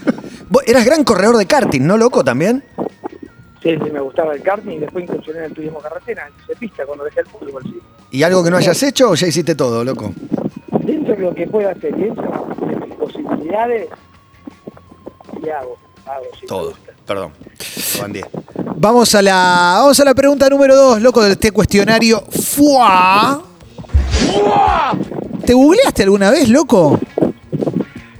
Vos 0.49 0.63
eras 0.65 0.85
gran 0.85 1.03
corredor 1.03 1.37
de 1.37 1.45
karting, 1.45 1.81
¿no, 1.85 1.97
loco, 1.97 2.23
también? 2.23 2.63
Sí, 3.61 3.75
sí, 3.83 3.91
me 3.91 3.99
gustaba 3.99 4.33
el 4.33 4.41
karting 4.41 4.73
y 4.73 4.79
después 4.79 5.03
incursioné 5.03 5.39
en 5.39 5.45
el 5.45 5.53
turismo 5.53 5.79
carretera, 5.79 6.27
en 6.47 6.57
pista 6.57 6.85
cuando 6.85 7.03
dejé 7.03 7.21
el 7.21 7.25
fútbol, 7.27 7.63
sí. 7.63 7.79
¿Y 8.15 8.23
algo 8.23 8.41
que 8.41 8.49
no 8.49 8.55
hayas 8.55 8.81
hecho 8.81 9.09
o 9.09 9.15
ya 9.15 9.27
hiciste 9.27 9.55
todo, 9.55 9.83
loco? 9.83 10.13
Dentro 10.85 11.17
de 11.17 11.21
lo 11.21 11.35
que 11.35 11.45
pueda 11.47 11.71
hacer, 11.71 11.93
dentro 11.93 12.47
de 12.61 12.75
mis 12.77 12.95
posibilidades, 12.95 13.89
y 15.43 15.49
hago, 15.49 15.77
hago, 16.05 16.25
Todo. 16.47 16.73
Perdón. 17.05 17.33
Van 17.99 18.13
10. 18.13 18.25
Vamos 18.77 19.13
a 19.15 19.21
la, 19.21 19.79
vamos 19.81 19.99
a 19.99 20.05
la 20.05 20.13
pregunta 20.13 20.47
número 20.47 20.77
dos, 20.77 21.01
loco, 21.01 21.21
de 21.21 21.33
este 21.33 21.51
cuestionario. 21.51 22.23
¡Fua! 22.29 23.43
¿Te 25.45 25.53
googleaste 25.53 26.03
alguna 26.03 26.31
vez, 26.31 26.47
loco? 26.47 26.97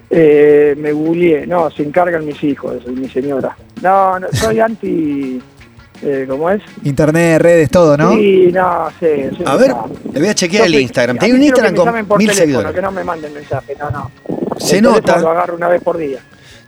Eh, 0.09 0.75
me 0.77 0.91
googleé, 0.91 1.47
no, 1.47 1.71
se 1.71 1.83
encargan 1.83 2.25
mis 2.25 2.43
hijos, 2.43 2.81
y 2.85 2.89
mi 2.89 3.07
señora. 3.07 3.55
No, 3.81 4.19
no 4.19 4.27
soy 4.33 4.59
anti, 4.59 5.41
eh, 6.01 6.25
¿cómo 6.29 6.49
es? 6.49 6.61
Internet, 6.83 7.41
redes, 7.41 7.69
todo, 7.69 7.97
¿no? 7.97 8.13
Sí, 8.13 8.49
no, 8.53 8.87
sí. 8.99 9.05
A 9.45 9.55
ver, 9.55 9.69
desastre. 9.69 10.11
le 10.13 10.19
voy 10.19 10.29
a 10.29 10.35
chequear 10.35 10.65
el 10.67 10.75
Instagram. 10.75 11.17
Tiene 11.17 11.35
un 11.35 11.43
Instagram 11.43 11.75
con 11.75 11.93
mil 11.93 12.05
teléfono, 12.07 12.33
seguidores. 12.33 12.71
Que 12.73 12.81
no 12.81 12.91
me 12.91 13.03
manden 13.03 13.33
mensaje, 13.33 13.75
no, 13.79 13.89
no. 13.91 14.11
Se 14.57 14.77
El 14.77 14.83
nota. 14.83 15.01
teléfono 15.01 15.21
Lo 15.23 15.29
agarro 15.31 15.55
una 15.55 15.67
vez 15.69 15.81
por 15.81 15.97
día. 15.97 16.19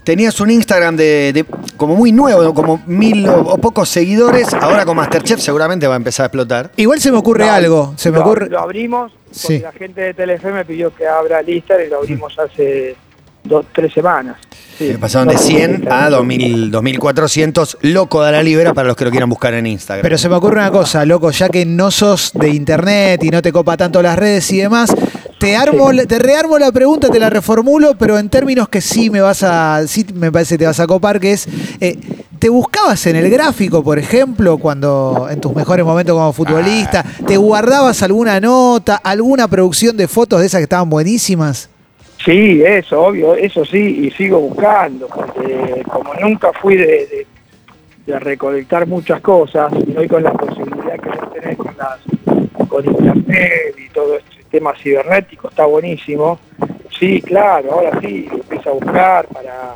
Tenías 0.03 0.39
un 0.39 0.49
Instagram 0.51 0.95
de, 0.95 1.33
de- 1.33 1.45
como 1.75 1.95
muy 1.95 2.13
nuevo, 2.13 2.53
como 2.53 2.81
mil 2.87 3.27
o, 3.27 3.41
o 3.41 3.57
pocos 3.57 3.89
seguidores. 3.89 4.53
Ahora 4.53 4.85
con 4.85 4.95
Masterchef 4.95 5.39
seguramente 5.41 5.85
va 5.85 5.95
a 5.95 5.97
empezar 5.97 6.23
a 6.23 6.27
explotar. 6.27 6.71
Igual 6.77 7.01
se 7.01 7.11
me 7.11 7.17
ocurre 7.17 7.45
No, 7.45 7.51
algo. 7.51 7.93
Se 7.97 8.09
me 8.09 8.17
lo, 8.17 8.23
ocurre. 8.23 8.47
Lo 8.49 8.59
abrimos 8.59 9.11
porque 9.11 9.37
Sí. 9.39 9.59
la 9.59 9.73
gente 9.73 9.99
de 10.01 10.13
Telefe 10.13 10.51
me 10.53 10.63
pidió 10.63 10.95
que 10.95 11.05
abra 11.05 11.41
el 11.41 11.49
Instagram 11.49 11.87
y 11.87 11.89
lo 11.89 11.97
abrimos 11.97 12.39
hace 12.39 12.95
dos, 13.47 13.65
tres 13.73 13.93
semanas. 13.93 14.37
Sí. 14.77 14.93
Pasaron 14.99 15.27
de 15.29 15.33
No, 15.35 15.39
100 15.39 15.87
a 15.91 16.05
sí. 16.05 16.11
2000, 16.11 16.71
2400. 16.71 17.77
Loco 17.81 18.23
de 18.23 18.31
la 18.31 18.43
libera 18.43 18.73
para 18.73 18.87
los 18.87 18.95
que 18.97 19.05
lo 19.05 19.11
quieran 19.11 19.29
buscar 19.29 19.53
en 19.55 19.65
Instagram. 19.65 20.03
Pero 20.03 20.17
se 20.17 20.29
me 20.29 20.35
ocurre 20.35 20.57
una 20.59 20.71
cosa, 20.71 21.03
loco, 21.05 21.31
ya 21.31 21.49
que 21.49 21.65
no 21.65 21.89
sos 21.91 22.31
de 22.33 22.49
internet 22.49 23.23
y 23.23 23.29
no 23.29 23.41
te 23.41 23.51
copa 23.51 23.75
tanto 23.77 24.01
las 24.01 24.17
redes 24.17 24.51
y 24.51 24.57
demás, 24.57 24.93
te 25.39 25.55
armo, 25.55 25.91
la- 25.91 26.05
te 26.05 26.19
rearmo 26.19 26.59
la 26.59 26.71
pregunta, 26.71 27.09
te 27.09 27.19
la 27.19 27.29
reformulo, 27.29 27.95
pero 27.97 28.19
en 28.19 28.29
términos 28.29 28.69
que 28.69 28.81
sí 28.81 29.09
me 29.09 29.21
vas 29.21 29.41
a, 29.43 29.81
sí 29.87 30.05
me 30.13 30.31
parece 30.31 30.55
que 30.55 30.59
te 30.59 30.65
vas 30.67 30.79
a 30.79 30.85
copar, 30.87 31.19
que 31.19 31.31
es, 31.33 31.47
eh, 31.79 31.97
¿Te 32.37 32.49
buscabas 32.49 33.03
en 33.07 33.15
el 33.15 33.31
gráfico, 33.31 33.83
por 33.83 33.97
ejemplo, 33.97 34.59
cuando 34.59 35.27
en 35.31 35.41
tus 35.41 35.55
mejores 35.55 35.83
momentos 35.83 36.13
como 36.15 36.31
futbolista? 36.31 37.03
¿Te 37.25 37.35
guardabas 37.35 38.03
alguna 38.03 38.39
nota, 38.39 38.97
alguna 38.97 39.47
producción 39.47 39.97
de 39.97 40.07
fotos 40.07 40.41
de 40.41 40.45
esas 40.45 40.59
que 40.59 40.63
estaban 40.65 40.87
buenísimas? 40.87 41.67
Sí, 42.23 42.61
eso, 42.63 43.01
obvio, 43.03 43.35
eso 43.35 43.63
sí, 43.63 44.05
y 44.05 44.11
sigo 44.11 44.39
buscando, 44.39 45.07
porque 45.07 45.83
como 45.89 46.13
nunca 46.15 46.51
fui 46.53 46.75
de, 46.75 47.25
recolectar 48.05 48.87
muchas 48.87 49.21
cosas, 49.21 49.71
y 49.85 49.95
hoy 49.95 50.07
con 50.07 50.23
la 50.23 50.31
posibilidad 50.31 50.97
que 50.99 51.39
tenés 51.39 51.57
con, 51.57 51.75
las, 51.77 51.99
con 52.67 52.85
internet 52.85 53.75
y 53.77 53.89
todo 53.89 54.17
este 54.17 54.43
tema 54.49 54.73
cibernético, 54.75 55.49
está 55.49 55.65
buenísimo. 55.65 56.39
Sí, 56.97 57.21
claro, 57.21 57.73
ahora 57.73 57.99
sí, 58.01 58.27
empiezo 58.31 58.69
a 58.69 58.73
buscar 58.73 59.27
para, 59.27 59.75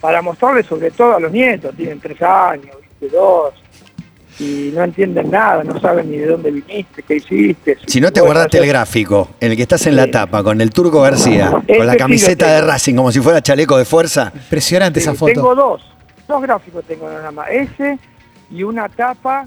para 0.00 0.22
mostrarles 0.22 0.66
sobre 0.66 0.90
todo 0.90 1.16
a 1.16 1.20
los 1.20 1.32
nietos, 1.32 1.74
tienen 1.74 2.00
tres 2.00 2.20
años, 2.22 2.76
dos, 3.10 3.54
y 4.38 4.72
no 4.74 4.82
entienden 4.84 5.30
nada, 5.30 5.62
no 5.64 5.78
saben 5.80 6.10
ni 6.10 6.18
de 6.18 6.26
dónde 6.26 6.50
viniste, 6.50 7.02
qué 7.02 7.16
hiciste. 7.16 7.78
Si 7.86 8.00
no 8.00 8.12
te 8.12 8.20
guardaste 8.20 8.58
el 8.58 8.66
gráfico, 8.66 9.30
en 9.40 9.52
el 9.52 9.56
que 9.56 9.62
estás 9.62 9.86
en 9.86 9.96
la 9.96 10.04
Sí. 10.04 10.10
tapa, 10.10 10.42
con 10.42 10.60
el 10.60 10.70
Turco 10.70 11.00
García, 11.02 11.52
Ese 11.66 11.76
con 11.78 11.86
la 11.86 11.92
sí 11.92 11.98
lo 11.98 12.04
camiseta 12.04 12.46
de. 12.54 12.60
Racing, 12.62 12.94
como 12.96 13.12
si 13.12 13.20
fuera 13.20 13.40
chaleco 13.42 13.76
de 13.76 13.84
fuerza. 13.84 14.32
Impresionante 14.34 15.00
esa 15.00 15.14
foto. 15.14 15.32
Tengo 15.32 15.54
dos, 15.54 15.82
dos 16.26 16.42
gráficos 16.42 16.84
tengo 16.84 17.08
nada 17.08 17.30
más. 17.30 17.48
Ese 17.50 17.98
y 18.50 18.62
una 18.62 18.88
tapa 18.88 19.46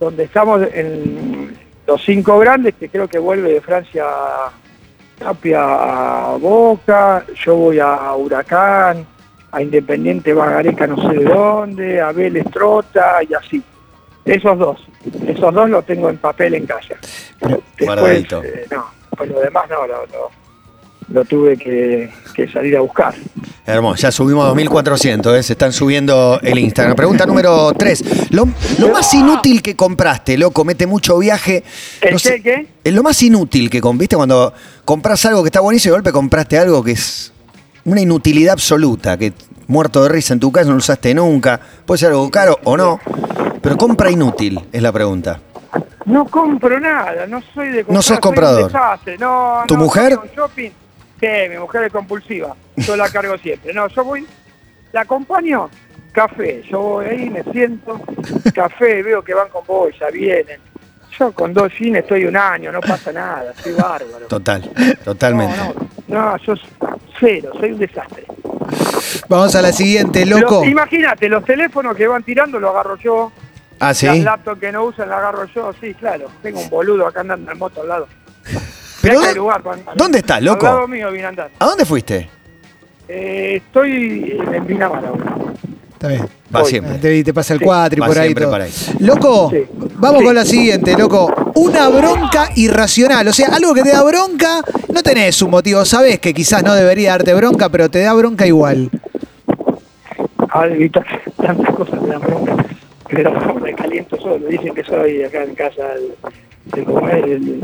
donde 0.00 0.24
estamos 0.24 0.60
en 0.74 1.56
los 1.86 2.02
cinco 2.04 2.38
grandes, 2.38 2.74
que 2.74 2.88
creo 2.88 3.06
que 3.08 3.18
vuelve 3.18 3.52
de 3.52 3.60
Francia 3.60 4.04
Tapia 5.18 5.62
a 5.62 6.36
Boca, 6.36 7.24
yo 7.44 7.54
voy 7.56 7.78
a 7.78 8.12
Huracán, 8.14 9.06
a 9.52 9.62
Independiente 9.62 10.34
Bagareca 10.34 10.86
no 10.86 10.96
sé 11.08 11.16
de 11.18 11.24
dónde, 11.24 12.00
a 12.00 12.12
Vélez 12.12 12.44
Trota 12.52 13.22
y 13.26 13.32
así. 13.32 13.62
Esos 14.26 14.58
dos, 14.58 14.78
esos 15.28 15.54
dos 15.54 15.70
los 15.70 15.86
tengo 15.86 16.10
en 16.10 16.18
papel 16.18 16.54
en 16.54 16.66
casa. 16.66 16.94
Después, 17.78 18.26
eh, 18.44 18.66
no, 18.70 18.84
pues 19.16 19.30
lo 19.30 19.40
demás 19.40 19.64
no, 19.70 19.86
lo, 19.86 20.06
lo- 20.06 20.46
lo 21.08 21.24
tuve 21.24 21.56
que, 21.56 22.10
que 22.34 22.48
salir 22.50 22.76
a 22.76 22.80
buscar. 22.80 23.14
Hermoso, 23.64 24.02
ya 24.02 24.10
subimos 24.10 24.44
2400, 24.46 25.36
¿eh? 25.38 25.42
se 25.44 25.52
están 25.52 25.72
subiendo 25.72 26.40
el 26.42 26.58
Instagram. 26.58 26.96
Pregunta 26.96 27.24
número 27.26 27.72
3. 27.74 28.30
Lo, 28.32 28.48
lo 28.80 28.88
más 28.88 29.14
inútil 29.14 29.62
que 29.62 29.76
compraste, 29.76 30.36
loco, 30.36 30.64
mete 30.64 30.84
mucho 30.88 31.16
viaje. 31.18 31.62
¿El 32.00 32.14
no 32.14 32.18
sé, 32.18 32.42
qué, 32.42 32.66
es 32.82 32.92
lo 32.92 33.04
más 33.04 33.22
inútil 33.22 33.70
que 33.70 33.80
¿viste? 33.94 34.16
Cuando 34.16 34.52
compras 34.84 35.24
algo 35.26 35.44
que 35.44 35.48
está 35.48 35.60
buenísimo 35.60 35.90
y 35.90 35.94
de 35.94 35.98
golpe 35.98 36.10
compraste 36.12 36.58
algo 36.58 36.82
que 36.82 36.92
es 36.92 37.32
una 37.84 38.00
inutilidad 38.00 38.54
absoluta, 38.54 39.16
que 39.16 39.32
muerto 39.68 40.02
de 40.02 40.08
risa 40.08 40.34
en 40.34 40.40
tu 40.40 40.50
casa 40.50 40.66
no 40.66 40.72
lo 40.72 40.78
usaste 40.78 41.14
nunca. 41.14 41.60
Puede 41.86 41.98
ser 41.98 42.08
algo 42.10 42.28
caro 42.32 42.58
o 42.64 42.76
no, 42.76 42.98
pero 43.66 43.78
compra 43.78 44.08
inútil 44.12 44.64
es 44.70 44.80
la 44.80 44.92
pregunta. 44.92 45.40
No 46.04 46.24
compro 46.26 46.78
nada, 46.78 47.26
no 47.26 47.42
soy 47.52 47.70
de 47.70 47.78
comprar. 47.78 47.94
No 47.94 48.00
sos 48.00 48.06
soy 48.06 48.18
comprador. 48.18 48.70
No, 49.18 49.64
¿Tu 49.66 49.74
no, 49.74 49.80
mujer? 49.80 50.16
shopping. 50.36 50.70
Sí, 51.18 51.26
mi 51.50 51.58
mujer 51.58 51.82
es 51.82 51.92
compulsiva. 51.92 52.54
Yo 52.76 52.94
la 52.96 53.08
cargo 53.08 53.36
siempre. 53.38 53.74
No, 53.74 53.88
yo 53.88 54.04
voy, 54.04 54.24
la 54.92 55.00
acompaño, 55.00 55.68
café. 56.12 56.62
Yo 56.70 56.80
voy 56.80 57.06
ahí, 57.06 57.28
me 57.28 57.42
siento, 57.52 58.00
café, 58.54 59.02
veo 59.02 59.24
que 59.24 59.34
van 59.34 59.48
con 59.48 59.66
vos, 59.66 59.88
ya 59.98 60.10
vienen. 60.10 60.60
Yo 61.18 61.32
con 61.32 61.52
dos 61.52 61.72
jeans 61.76 61.98
estoy 61.98 62.24
un 62.24 62.36
año, 62.36 62.70
no 62.70 62.80
pasa 62.80 63.10
nada, 63.10 63.50
estoy 63.50 63.72
bárbaro. 63.72 64.28
Total, 64.28 64.62
totalmente. 65.04 65.56
No, 65.56 65.74
no, 66.06 66.30
no, 66.30 66.36
yo 66.36 66.54
cero, 67.18 67.50
soy 67.58 67.72
un 67.72 67.78
desastre. 67.80 68.26
Vamos 69.28 69.56
a 69.56 69.62
la 69.62 69.72
siguiente, 69.72 70.24
loco. 70.24 70.64
Imagínate, 70.64 71.28
los 71.28 71.44
teléfonos 71.44 71.96
que 71.96 72.06
van 72.06 72.22
tirando 72.22 72.60
los 72.60 72.70
agarro 72.70 72.96
yo. 72.98 73.32
Ah, 73.80 73.92
sí. 73.94 74.06
Las 74.06 74.18
laptops 74.20 74.60
que 74.60 74.72
no 74.72 74.84
usan 74.84 75.08
las 75.08 75.18
agarro 75.18 75.44
yo, 75.54 75.72
sí, 75.80 75.92
claro. 75.94 76.26
Tengo 76.42 76.60
un 76.60 76.70
boludo 76.70 77.06
acá 77.06 77.20
andando 77.20 77.50
en 77.52 77.58
moto 77.58 77.82
al 77.82 77.88
lado. 77.88 78.08
Pero 79.02 79.20
Mirá 79.20 79.28
qué 79.32 79.38
¿dó- 79.38 79.42
lugar, 79.42 79.62
Juan. 79.62 79.80
¿dónde 79.94 80.18
estás, 80.18 80.42
loco? 80.42 80.66
Al 80.66 80.74
lado 80.74 80.88
mío 80.88 81.10
viene 81.10 81.26
a 81.26 81.28
andar. 81.28 81.50
¿A 81.58 81.64
dónde 81.66 81.84
fuiste? 81.84 82.28
Eh, 83.08 83.62
estoy 83.64 84.36
en 84.52 84.64
Pinamar 84.66 85.04
ahora. 85.06 85.34
Está 85.92 86.08
bien. 86.08 86.22
Va 86.54 86.60
Voy. 86.60 86.70
siempre. 86.70 86.98
Te, 86.98 87.24
te 87.24 87.32
pasa 87.34 87.54
el 87.54 87.60
Sí, 87.60 87.64
cuatro 87.64 87.96
y 87.98 88.00
va 88.00 88.06
por 88.06 88.18
ahí. 88.18 88.34
todo. 88.34 88.54
ahí. 88.54 88.70
Loco, 89.00 89.50
Sí. 89.50 89.64
vamos 89.94 90.18
Sí. 90.20 90.24
con 90.24 90.34
la 90.34 90.44
siguiente, 90.44 90.96
loco. 90.98 91.52
Una 91.54 91.88
bronca 91.88 92.48
irracional. 92.56 93.28
O 93.28 93.32
sea, 93.32 93.48
algo 93.48 93.72
que 93.74 93.82
te 93.82 93.90
da 93.92 94.02
bronca, 94.02 94.60
no 94.92 95.02
tenés 95.02 95.40
un 95.42 95.50
motivo. 95.50 95.84
Sabés 95.84 96.18
que 96.18 96.34
quizás 96.34 96.62
no 96.64 96.74
debería 96.74 97.10
darte 97.12 97.32
bronca, 97.34 97.68
pero 97.68 97.88
te 97.90 98.00
da 98.00 98.12
bronca 98.14 98.46
igual. 98.46 98.90
A 100.50 100.66
evitar 100.66 101.04
tantas 101.36 101.74
cosas 101.74 102.00
me 102.02 102.08
dan 102.08 102.20
bronca. 102.22 102.56
Pero 103.08 103.32
me 103.60 103.74
caliento 103.74 104.16
solo. 104.16 104.46
Dicen 104.46 104.74
que 104.74 104.84
soy 104.84 105.22
acá 105.22 105.42
en 105.42 105.54
casa 105.54 105.82
el, 105.94 106.14
el, 106.74 107.32
el, 107.32 107.62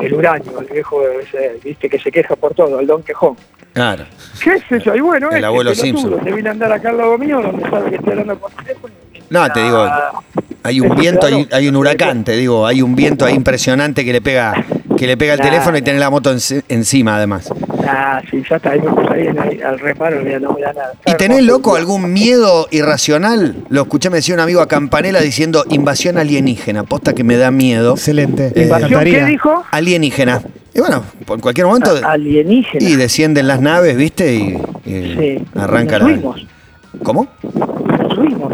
el 0.00 0.14
uranio, 0.14 0.60
el 0.60 0.66
viejo 0.66 1.02
ese, 1.08 1.58
viste 1.62 1.88
que 1.88 1.98
se 1.98 2.10
queja 2.10 2.36
por 2.36 2.54
todo, 2.54 2.80
el 2.80 2.86
Don 2.86 3.02
Quejón. 3.02 3.36
Claro. 3.72 4.04
¿Qué 4.42 4.54
es 4.54 4.62
eso? 4.70 4.96
Y 4.96 5.00
bueno, 5.00 5.28
El 5.28 5.36
este 5.36 5.46
abuelo 5.46 5.74
Simpson. 5.74 6.18
Te 6.24 6.32
viene 6.32 6.48
a 6.48 6.52
andar 6.52 6.72
acá 6.72 6.90
al 6.90 6.96
lado 6.96 7.18
mío 7.18 7.42
donde 7.42 7.68
sabe 7.68 7.90
que 7.90 7.96
estoy 7.96 8.12
hablando 8.12 8.38
por 8.38 8.50
teléfono. 8.52 8.94
No, 9.28 9.52
te 9.52 9.62
digo, 9.62 9.86
hay 10.62 10.80
un 10.80 10.86
Eso 10.86 10.94
viento, 10.94 11.26
hay, 11.26 11.48
hay 11.50 11.68
un 11.68 11.76
huracán, 11.76 12.24
te 12.24 12.32
digo, 12.32 12.66
hay 12.66 12.80
un 12.80 12.94
viento 12.94 13.24
ahí 13.24 13.34
impresionante 13.34 14.04
que 14.04 14.12
le 14.12 14.20
pega, 14.20 14.64
que 14.96 15.06
le 15.06 15.16
pega 15.16 15.34
el 15.34 15.40
teléfono 15.40 15.76
y 15.78 15.82
tiene 15.82 15.98
la 15.98 16.10
moto 16.10 16.32
enci- 16.32 16.62
encima 16.68 17.16
además. 17.16 17.48
Ah, 17.88 18.20
sí, 18.30 18.42
ya 18.48 18.56
está, 18.56 18.70
ahí 18.70 18.80
me 18.80 18.90
puse 18.90 19.12
ahí, 19.14 19.26
en- 19.28 19.38
ahí 19.38 19.60
al 19.62 19.78
reparo, 19.78 20.20
mira, 20.22 20.38
no 20.40 20.52
me 20.52 20.60
da 20.62 20.72
nada. 20.72 20.92
¿Y 21.06 21.14
tenés, 21.14 21.42
loco, 21.44 21.76
algún 21.76 22.12
miedo 22.12 22.66
irracional? 22.70 23.54
Lo 23.68 23.82
escuché, 23.82 24.10
me 24.10 24.16
decía 24.16 24.34
un 24.34 24.40
amigo 24.40 24.60
a 24.60 24.66
Campanella 24.68 25.20
diciendo 25.20 25.64
invasión 25.68 26.18
alienígena, 26.18 26.82
posta 26.84 27.12
que 27.14 27.22
me 27.24 27.36
da 27.36 27.50
miedo. 27.50 27.92
Excelente. 27.92 28.52
Eh, 28.54 28.62
¿Invasión 28.64 29.04
qué 29.04 29.24
dijo? 29.24 29.64
Alienígena. 29.70 30.42
Y 30.74 30.80
bueno, 30.80 31.04
en 31.28 31.40
cualquier 31.40 31.66
momento... 31.66 31.90
Alienígena. 32.04 32.84
Y 32.86 32.96
descienden 32.96 33.46
las 33.48 33.60
naves, 33.60 33.96
¿viste? 33.96 34.34
Y, 34.34 34.58
y 34.84 35.16
Sí. 35.16 35.44
arranca 35.54 35.98
Nos 35.98 36.08
la... 36.10 36.14
subimos, 36.16 36.46
¿Cómo? 37.02 37.26
nos 37.42 38.14
subimos. 38.14 38.52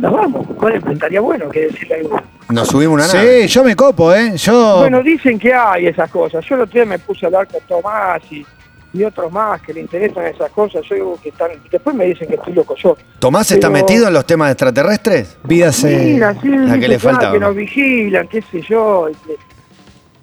Nos 0.00 0.12
vamos. 0.12 0.46
¿Cuál 0.58 0.74
es? 0.76 0.84
Estaría 0.86 1.20
bueno 1.20 1.48
que 1.48 1.60
decirle 1.68 1.94
algo. 1.96 2.20
Nos 2.50 2.68
subimos 2.68 2.94
una 2.94 3.06
nave. 3.12 3.42
Sí, 3.42 3.48
yo 3.48 3.64
me 3.64 3.74
copo, 3.74 4.12
¿eh? 4.14 4.36
Yo. 4.36 4.78
Bueno, 4.80 5.02
dicen 5.02 5.38
que 5.38 5.52
hay 5.52 5.86
esas 5.86 6.10
cosas. 6.10 6.44
Yo 6.44 6.54
el 6.56 6.60
otro 6.62 6.74
día 6.74 6.84
me 6.84 6.98
puse 6.98 7.24
a 7.24 7.28
hablar 7.28 7.48
con 7.48 7.60
Tomás 7.66 8.20
y, 8.30 8.44
y 8.92 9.02
otros 9.02 9.32
más 9.32 9.60
que 9.62 9.72
le 9.72 9.80
interesan 9.80 10.26
esas 10.26 10.50
cosas. 10.50 10.82
Yo 10.88 10.94
digo 10.94 11.18
que 11.22 11.30
están... 11.30 11.50
Después 11.70 11.96
me 11.96 12.04
dicen 12.06 12.28
que 12.28 12.34
estoy 12.34 12.52
loco 12.52 12.74
yo. 12.76 12.96
¿Tomás 13.18 13.50
está 13.50 13.70
metido 13.70 14.08
en 14.08 14.14
los 14.14 14.26
temas 14.26 14.50
extraterrestres? 14.50 15.36
Vidas. 15.44 15.82
eh, 15.84 16.12
Mira, 16.14 16.34
sí, 16.40 16.48
la 16.48 16.78
que 16.78 16.88
le 16.88 16.96
ah, 16.96 17.00
faltaba. 17.00 17.32
que 17.32 17.40
nos 17.40 17.54
vigilan, 17.56 18.28
qué 18.28 18.42
sé 18.42 18.60
yo. 18.62 19.08
y 19.08 19.14
que- 19.26 19.36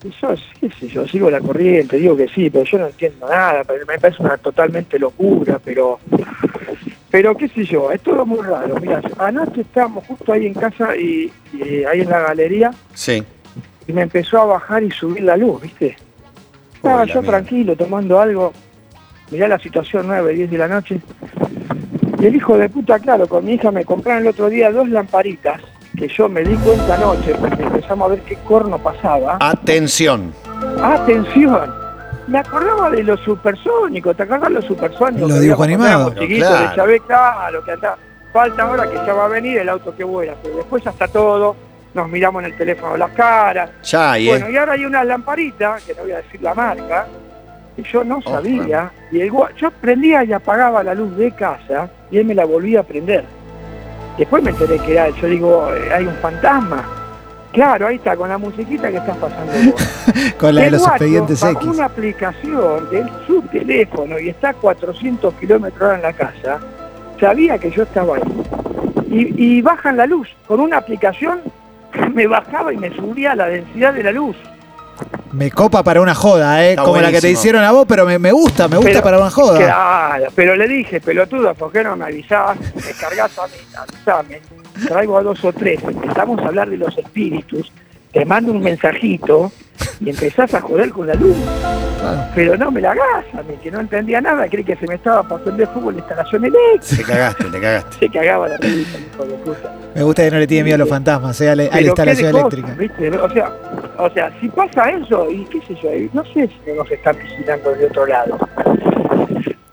y 0.03 0.09
yo, 0.19 0.29
qué 0.59 0.67
sé 0.79 0.87
yo, 0.87 1.07
sigo 1.07 1.29
la 1.29 1.39
corriente, 1.39 1.95
digo 1.97 2.17
que 2.17 2.27
sí, 2.27 2.49
pero 2.49 2.63
yo 2.65 2.79
no 2.79 2.87
entiendo 2.87 3.29
nada, 3.29 3.63
pero 3.63 3.85
me 3.85 3.99
parece 3.99 4.23
una 4.23 4.35
totalmente 4.35 4.97
locura, 4.97 5.59
pero 5.63 5.99
pero 7.11 7.35
qué 7.35 7.47
sé 7.49 7.65
yo, 7.65 7.91
es 7.91 8.01
todo 8.01 8.25
muy 8.25 8.39
raro. 8.39 8.75
Mira, 8.79 9.01
anoche 9.19 9.61
estábamos 9.61 10.05
justo 10.07 10.31
ahí 10.33 10.47
en 10.47 10.53
casa 10.53 10.95
y, 10.95 11.31
y 11.53 11.83
ahí 11.83 12.01
en 12.01 12.09
la 12.09 12.19
galería 12.21 12.71
Sí. 12.93 13.21
y 13.87 13.93
me 13.93 14.01
empezó 14.03 14.39
a 14.39 14.45
bajar 14.45 14.81
y 14.83 14.89
subir 14.91 15.23
la 15.23 15.35
luz, 15.37 15.61
¿viste? 15.61 15.97
Estaba 16.75 17.05
yo 17.05 17.21
tranquilo 17.21 17.75
tomando 17.75 18.19
algo, 18.19 18.53
mirá 19.29 19.47
la 19.47 19.59
situación 19.59 20.07
9, 20.07 20.33
10 20.33 20.51
de 20.51 20.57
la 20.57 20.67
noche. 20.67 20.99
Y 22.19 22.25
el 22.25 22.35
hijo 22.35 22.57
de 22.57 22.69
puta, 22.69 22.97
claro, 22.99 23.27
con 23.27 23.45
mi 23.45 23.53
hija 23.53 23.71
me 23.71 23.83
compraron 23.85 24.23
el 24.23 24.29
otro 24.29 24.49
día 24.49 24.71
dos 24.71 24.87
lamparitas, 24.89 25.61
que 25.97 26.07
yo 26.07 26.29
me 26.29 26.41
di 26.43 26.55
cuenta 26.55 26.95
anoche, 26.95 27.35
porque 27.35 27.61
empezamos 27.63 28.07
a 28.07 28.15
ver 28.15 28.21
qué 28.23 28.35
corno 28.47 28.77
pasaba. 28.77 29.37
Atención. 29.41 30.33
¡Atención! 30.81 31.80
Me 32.27 32.39
acordaba 32.39 32.89
de 32.89 33.03
los 33.03 33.19
supersónicos, 33.21 34.15
¿te 34.15 34.23
acordás 34.23 34.49
de 34.49 34.55
los 34.55 34.65
supersónicos? 34.65 35.29
Los 35.29 35.39
dibujos 35.41 35.65
animados. 35.67 36.11
éramos 36.13 36.15
chiquitos, 36.19 36.47
Claro. 36.49 36.69
de 36.69 36.75
Chávez, 36.75 37.01
claro, 37.07 37.63
que 37.63 37.71
anda. 37.71 37.97
Falta 38.31 38.63
ahora 38.63 38.89
que 38.89 38.95
ya 38.95 39.13
va 39.13 39.25
a 39.25 39.27
venir 39.27 39.57
el 39.57 39.67
auto 39.69 39.93
que 39.95 40.03
vuela, 40.05 40.33
pero 40.41 40.55
después 40.57 40.83
ya 40.83 40.91
está 40.91 41.07
todo, 41.07 41.55
nos 41.93 42.07
miramos 42.09 42.41
en 42.43 42.51
el 42.51 42.57
teléfono 42.57 42.95
las 42.95 43.11
caras, 43.11 43.69
Ya, 43.83 44.17
y 44.17 44.27
bueno, 44.27 44.49
y 44.49 44.55
ahora 44.55 44.73
hay 44.73 44.85
una 44.85 45.03
lamparita, 45.03 45.75
que 45.85 45.93
no 45.93 46.03
voy 46.03 46.11
a 46.13 46.17
decir 46.17 46.41
la 46.41 46.53
marca, 46.53 47.07
que 47.75 47.83
yo 47.83 48.03
no 48.05 48.19
Oh, 48.23 48.31
sabía, 48.31 48.89
y 49.11 49.19
el 49.19 49.29
gua- 49.31 49.49
yo 49.57 49.69
prendía 49.71 50.23
y 50.23 50.31
apagaba 50.31 50.81
la 50.83 50.93
luz 50.93 51.17
de 51.17 51.31
casa, 51.31 51.89
y 52.09 52.19
él 52.19 52.25
me 52.25 52.33
la 52.35 52.45
volvía 52.45 52.79
a 52.79 52.83
prender. 52.83 53.25
Después 54.17 54.41
me 54.43 54.51
enteré 54.51 54.77
que 54.79 54.93
era, 54.93 55.09
yo 55.09 55.27
digo, 55.27 55.67
eh, 55.73 55.93
hay 55.93 56.05
un 56.07 56.15
fantasma. 56.15 56.85
Claro, 57.53 57.87
ahí 57.87 57.97
está, 57.97 58.15
con 58.15 58.29
la 58.29 58.37
musiquita 58.37 58.89
que 58.89 58.97
estás 58.97 59.17
pasando 59.17 59.51
vos. 59.71 60.33
con 60.37 60.55
la 60.55 60.61
de 60.63 60.71
los 60.71 60.87
expedientes 60.87 61.43
X. 61.43 61.67
una 61.67 61.85
aplicación 61.85 62.89
de 62.89 63.05
su 63.27 63.41
teléfono 63.43 64.17
y 64.19 64.29
está 64.29 64.49
a 64.49 64.53
400 64.53 65.33
kilómetros 65.35 65.81
hora 65.81 65.95
en 65.95 66.01
la 66.01 66.13
casa, 66.13 66.59
sabía 67.19 67.57
que 67.57 67.71
yo 67.71 67.83
estaba 67.83 68.15
ahí. 68.15 68.21
Y, 69.09 69.57
y 69.57 69.61
bajan 69.61 69.97
la 69.97 70.05
luz, 70.05 70.29
con 70.47 70.61
una 70.61 70.77
aplicación 70.77 71.41
me 72.13 72.27
bajaba 72.27 72.73
y 72.73 72.77
me 72.77 72.93
subía 72.95 73.35
la 73.35 73.47
densidad 73.47 73.93
de 73.93 74.03
la 74.03 74.11
luz. 74.11 74.35
Me 75.31 75.49
copa 75.49 75.81
para 75.83 76.01
una 76.01 76.13
joda, 76.13 76.63
¿eh? 76.65 76.71
Está 76.71 76.83
Como 76.83 76.99
la 76.99 77.09
que 77.11 77.21
te 77.21 77.29
hicieron 77.31 77.63
a 77.63 77.71
vos, 77.71 77.85
pero 77.87 78.05
me, 78.05 78.19
me 78.19 78.31
gusta, 78.33 78.67
me 78.67 78.75
gusta 78.75 78.91
Pero- 78.91 79.03
para 79.03 79.17
una 79.19 79.29
joda. 79.31 79.57
Claro, 79.57 80.25
pero 80.35 80.55
le 80.57 80.67
dije, 80.67 80.99
pelotudo, 80.99 81.53
¿por 81.55 81.71
qué 81.71 81.83
no 81.83 81.95
me 81.95 82.05
avisás? 82.05 82.57
Me 82.59 82.91
cargas 82.99 83.37
a 83.39 83.47
mí, 83.47 83.53
avisame. 83.77 84.41
Traigo 84.87 85.17
a 85.17 85.23
dos 85.23 85.43
o 85.45 85.53
tres, 85.53 85.79
empezamos 85.83 86.39
a 86.41 86.47
hablar 86.47 86.69
de 86.69 86.77
los 86.77 86.97
espíritus, 86.97 87.71
te 88.11 88.25
mando 88.25 88.51
un 88.51 88.61
mensajito 88.61 89.51
y 89.99 90.09
empezás 90.09 90.53
a 90.53 90.61
joder 90.61 90.89
con 90.89 91.07
la 91.07 91.13
luz. 91.15 91.35
Pero 92.35 92.57
no 92.57 92.71
me 92.71 92.81
la 92.81 92.91
hagas 92.91 93.25
a 93.33 93.43
mí, 93.43 93.55
que 93.61 93.69
no 93.69 93.79
entendía 93.79 94.19
nada, 94.19 94.47
creí 94.49 94.63
que 94.63 94.75
se 94.75 94.87
me 94.87 94.95
estaba 94.95 95.23
pasando 95.23 95.57
de 95.57 95.67
fútbol 95.67 95.93
la 95.93 95.99
instalación 95.99 96.45
eléctrica. 96.45 97.03
Te 97.03 97.03
cagaste, 97.03 97.43
te 97.45 97.61
cagaste. 97.61 97.97
Se 97.99 98.09
cagaba 98.09 98.47
la 98.47 98.57
revista, 98.57 98.97
hijo 98.99 99.25
de 99.25 99.33
puta. 99.35 99.75
Me 99.93 100.03
gusta 100.03 100.23
que 100.23 100.31
no 100.31 100.39
le 100.39 100.47
tiene 100.47 100.63
miedo 100.63 100.75
a 100.75 100.79
los 100.79 100.89
fantasmas, 100.89 101.39
¿eh? 101.41 101.49
a, 101.49 101.55
la, 101.55 101.63
a 101.63 101.81
instalación 101.81 102.31
cosas, 102.31 102.53
eléctrica. 102.53 102.79
¿viste? 102.79 103.17
O 103.17 103.29
sea, 103.29 103.53
o 103.97 104.09
sea, 104.09 104.31
si 104.41 104.49
pasa 104.49 104.89
eso, 104.89 105.29
y 105.29 105.45
qué 105.45 105.61
sé 105.61 105.75
yo, 105.75 105.89
no 106.13 106.23
sé 106.33 106.47
si 106.47 106.71
nos 106.71 106.89
están 106.89 107.15
vigilando 107.17 107.71
de 107.71 107.85
otro 107.85 108.05
lado. 108.07 108.39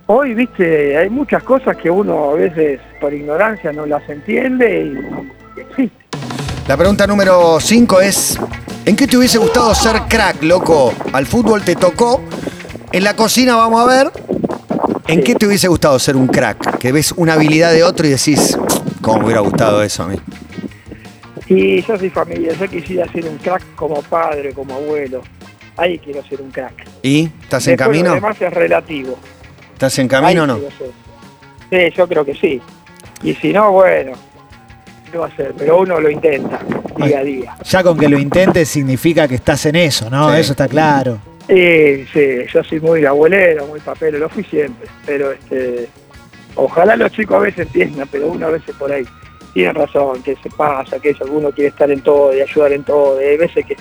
Hoy, 0.06 0.34
viste, 0.34 0.96
hay 0.96 1.10
muchas 1.10 1.42
cosas 1.42 1.76
que 1.76 1.90
uno 1.90 2.30
a 2.30 2.34
veces 2.34 2.80
por 3.00 3.12
ignorancia 3.12 3.72
no 3.72 3.86
las 3.86 4.06
entiende 4.08 4.84
y 5.56 5.60
existe. 5.60 6.07
La 6.68 6.76
pregunta 6.76 7.06
número 7.06 7.58
5 7.60 8.00
es: 8.00 8.38
¿En 8.84 8.94
qué 8.94 9.06
te 9.06 9.16
hubiese 9.16 9.38
gustado 9.38 9.74
ser 9.74 10.02
crack, 10.08 10.42
loco? 10.42 10.92
Al 11.12 11.26
fútbol 11.26 11.62
te 11.64 11.74
tocó. 11.76 12.22
En 12.92 13.04
la 13.04 13.16
cocina 13.16 13.56
vamos 13.56 13.80
a 13.80 13.86
ver. 13.86 14.12
¿En 15.06 15.18
Sí. 15.20 15.24
qué 15.24 15.34
te 15.34 15.46
hubiese 15.46 15.68
gustado 15.68 15.98
ser 15.98 16.16
un 16.16 16.26
crack? 16.26 16.76
Que 16.78 16.92
ves 16.92 17.12
una 17.16 17.32
habilidad 17.34 17.72
de 17.72 17.82
otro 17.82 18.06
y 18.06 18.10
decís, 18.10 18.58
¿cómo 19.00 19.20
me 19.20 19.24
hubiera 19.26 19.40
gustado 19.40 19.82
eso 19.82 20.02
a 20.02 20.08
mí? 20.08 20.16
Y 21.46 21.80
yo 21.80 21.96
soy 21.96 22.10
familia, 22.10 22.52
yo 22.52 22.68
quisiera 22.68 23.10
ser 23.10 23.24
un 23.24 23.38
crack 23.38 23.74
como 23.74 24.02
padre, 24.02 24.52
como 24.52 24.74
abuelo. 24.74 25.22
Ahí 25.78 25.98
quiero 25.98 26.22
ser 26.28 26.42
un 26.42 26.50
crack. 26.50 26.84
¿Y? 27.02 27.30
¿Estás 27.42 27.66
en 27.68 27.76
camino? 27.76 28.10
Lo 28.10 28.14
demás 28.16 28.36
es 28.40 28.52
relativo. 28.52 29.18
¿Estás 29.72 29.98
en 29.98 30.08
camino 30.08 30.42
o 30.42 30.46
no? 30.46 30.58
Sí, 31.70 31.78
yo 31.96 32.06
creo 32.06 32.24
que 32.24 32.34
sí. 32.34 32.60
Y 33.22 33.34
si 33.34 33.52
no, 33.52 33.72
bueno, 33.72 34.12
no 35.12 35.20
va 35.20 35.26
a 35.26 35.36
ser, 35.36 35.54
pero 35.56 35.80
uno 35.80 36.00
lo 36.00 36.10
intenta 36.10 36.60
día 36.96 37.18
a 37.20 37.22
día. 37.24 37.56
Ya 37.64 37.82
con 37.82 37.98
que 37.98 38.08
lo 38.08 38.18
intentes 38.18 38.68
significa 38.68 39.26
que 39.28 39.36
estás 39.36 39.64
en 39.66 39.76
eso, 39.76 40.08
¿no? 40.10 40.32
Sí. 40.32 40.40
Eso 40.40 40.52
está 40.52 40.68
claro. 40.68 41.18
Sí, 41.48 42.04
sí, 42.12 42.44
yo 42.52 42.62
soy 42.62 42.80
muy 42.80 43.04
abuelero, 43.06 43.66
muy 43.66 43.80
papero, 43.80 44.18
lo 44.18 44.28
fui 44.28 44.44
siempre, 44.44 44.86
pero 45.06 45.32
este, 45.32 45.88
ojalá 46.56 46.94
los 46.96 47.10
chicos 47.12 47.36
a 47.36 47.40
veces 47.40 47.66
entiendan, 47.66 48.06
pero 48.12 48.28
uno 48.28 48.46
a 48.46 48.50
veces 48.50 48.74
por 48.76 48.92
ahí 48.92 49.04
tiene 49.54 49.72
razón, 49.72 50.22
que 50.22 50.36
se 50.36 50.50
pasa, 50.50 50.98
que 51.00 51.10
eso, 51.10 51.24
uno 51.30 51.50
quiere 51.50 51.70
estar 51.70 51.90
en 51.90 52.02
todo 52.02 52.34
y 52.36 52.42
ayudar 52.42 52.72
en 52.72 52.84
todo, 52.84 53.20
y 53.22 53.24
hay 53.24 53.36
veces 53.38 53.64
que 53.64 53.76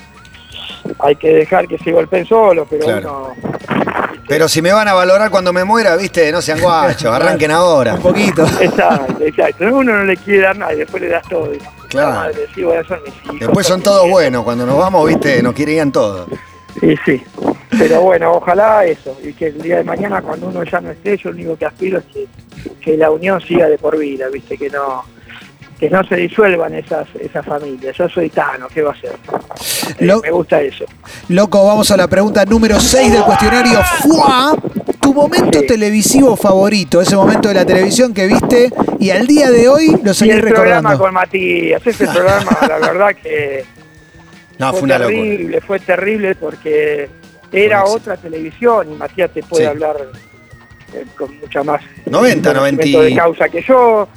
hay 1.00 1.16
que 1.18 1.34
dejar 1.34 1.68
que 1.68 1.78
se 1.80 1.92
golpeen 1.92 2.26
solo, 2.26 2.66
pero 2.70 2.86
Claro. 2.86 3.34
uno... 3.38 4.07
Pero 4.28 4.48
si 4.50 4.62
me 4.62 4.74
van 4.74 4.88
a 4.88 4.94
valorar 4.94 5.30
cuando 5.32 5.54
me 5.54 5.64
muera, 5.64 5.96
viste, 5.96 6.32
no 6.32 6.42
sean 6.42 6.60
guachos, 6.60 7.06
arranquen 7.14 7.52
ahora. 7.52 7.94
Un 7.96 8.02
poquito. 8.02 8.44
Exacto, 8.62 9.24
exacto, 9.24 9.64
uno 9.66 9.94
no 9.94 10.04
le 10.04 10.18
quiere 10.18 10.42
dar 10.42 10.58
nada 10.58 10.74
y 10.74 10.78
después 10.80 11.02
le 11.02 11.10
das 11.10 11.24
todo. 11.30 11.54
y, 11.54 11.60
Claro. 11.88 12.10
"La 12.10 12.16
Madre, 12.16 12.48
sí, 12.54 12.64
bueno, 12.64 12.84
son 12.86 13.00
mis 13.06 13.14
hijos, 13.24 13.40
Después 13.40 13.66
son 13.68 13.82
todos 13.82 14.00
hijos". 14.02 14.12
buenos, 14.12 14.44
cuando 14.44 14.66
nos 14.66 14.78
vamos, 14.78 15.08
viste, 15.08 15.42
nos 15.42 15.54
quieren 15.54 15.92
todos. 15.94 16.28
Y 16.82 16.96
sí, 17.06 17.24
pero 17.80 18.02
bueno, 18.02 18.34
ojalá 18.34 18.84
eso, 18.86 19.18
y 19.24 19.32
que 19.34 19.48
el 19.48 19.62
día 19.62 19.78
de 19.78 19.84
mañana 19.86 20.22
cuando 20.22 20.48
uno 20.48 20.64
ya 20.64 20.82
no 20.82 20.92
esté, 20.92 21.16
yo 21.18 21.30
lo 21.30 21.36
único 21.38 21.56
que 21.58 21.66
aspiro 21.66 22.00
es 22.00 22.06
que, 22.14 22.28
que 22.82 22.98
la 22.98 23.10
unión 23.10 23.40
siga 23.42 23.68
de 23.70 23.78
por 23.78 23.98
vida, 23.98 24.28
viste, 24.28 24.58
que 24.58 24.70
no 24.70 25.04
que 25.80 25.90
no 25.90 26.04
se 26.06 26.16
disuelvan 26.16 26.74
esas 26.74 27.08
esas 27.20 27.46
familias. 27.46 27.96
Yo 27.98 28.10
soy 28.10 28.30
Tano, 28.30 28.68
¿qué 28.68 28.82
va 28.82 28.92
a 28.94 28.96
ser? 29.00 29.14
Eh, 30.00 30.14
me 30.24 30.32
gusta 30.32 30.60
eso. 30.62 30.86
Loco, 31.30 31.66
vamos 31.66 31.90
a 31.92 31.98
la 31.98 32.08
pregunta 32.08 32.44
número 32.46 32.80
6 32.80 33.12
del 33.12 33.24
cuestionario. 33.24 33.80
¡Fua! 34.02 34.56
Tu 35.02 35.14
momento 35.14 35.60
Sí. 35.62 35.68
televisivo 35.68 36.36
favorito, 36.36 37.00
ese 37.00 37.16
momento 37.16 37.48
de 37.50 37.54
la 37.56 37.66
televisión 37.66 38.14
que 38.14 38.28
viste 38.28 38.72
y 39.00 39.10
al 39.12 39.26
día 39.28 39.50
de 39.52 39.68
hoy 39.70 39.96
lo 40.04 40.14
seguís 40.14 40.36
el 40.36 40.42
programa 40.42 40.92
recordando. 40.92 41.00
con 41.00 41.14
Matías, 41.14 41.86
ese 41.86 42.08
programa, 42.14 42.58
la 42.68 42.78
verdad 42.80 43.16
que 43.22 43.64
No, 44.60 44.72
fue 44.72 44.80
fue 44.80 44.86
una 44.86 44.98
locura. 45.00 45.18
terrible, 45.18 45.62
fue 45.62 45.80
terrible 45.80 46.36
porque 46.36 47.10
era 47.52 47.82
Buenísimo. 47.82 48.02
otra 48.02 48.18
televisión 48.18 48.92
y 48.92 48.96
Matías 48.96 49.32
te 49.32 49.44
puede 49.44 49.64
Sí. 49.64 49.70
hablar 49.70 49.96
eh, 50.94 51.06
con 51.18 51.38
mucha 51.40 51.64
más 51.64 51.82
90, 52.06 52.54
conocimiento 52.54 52.54
90 52.54 53.02
de 53.02 53.16
causa 53.16 53.50
que 53.50 53.62
yo 53.62 54.08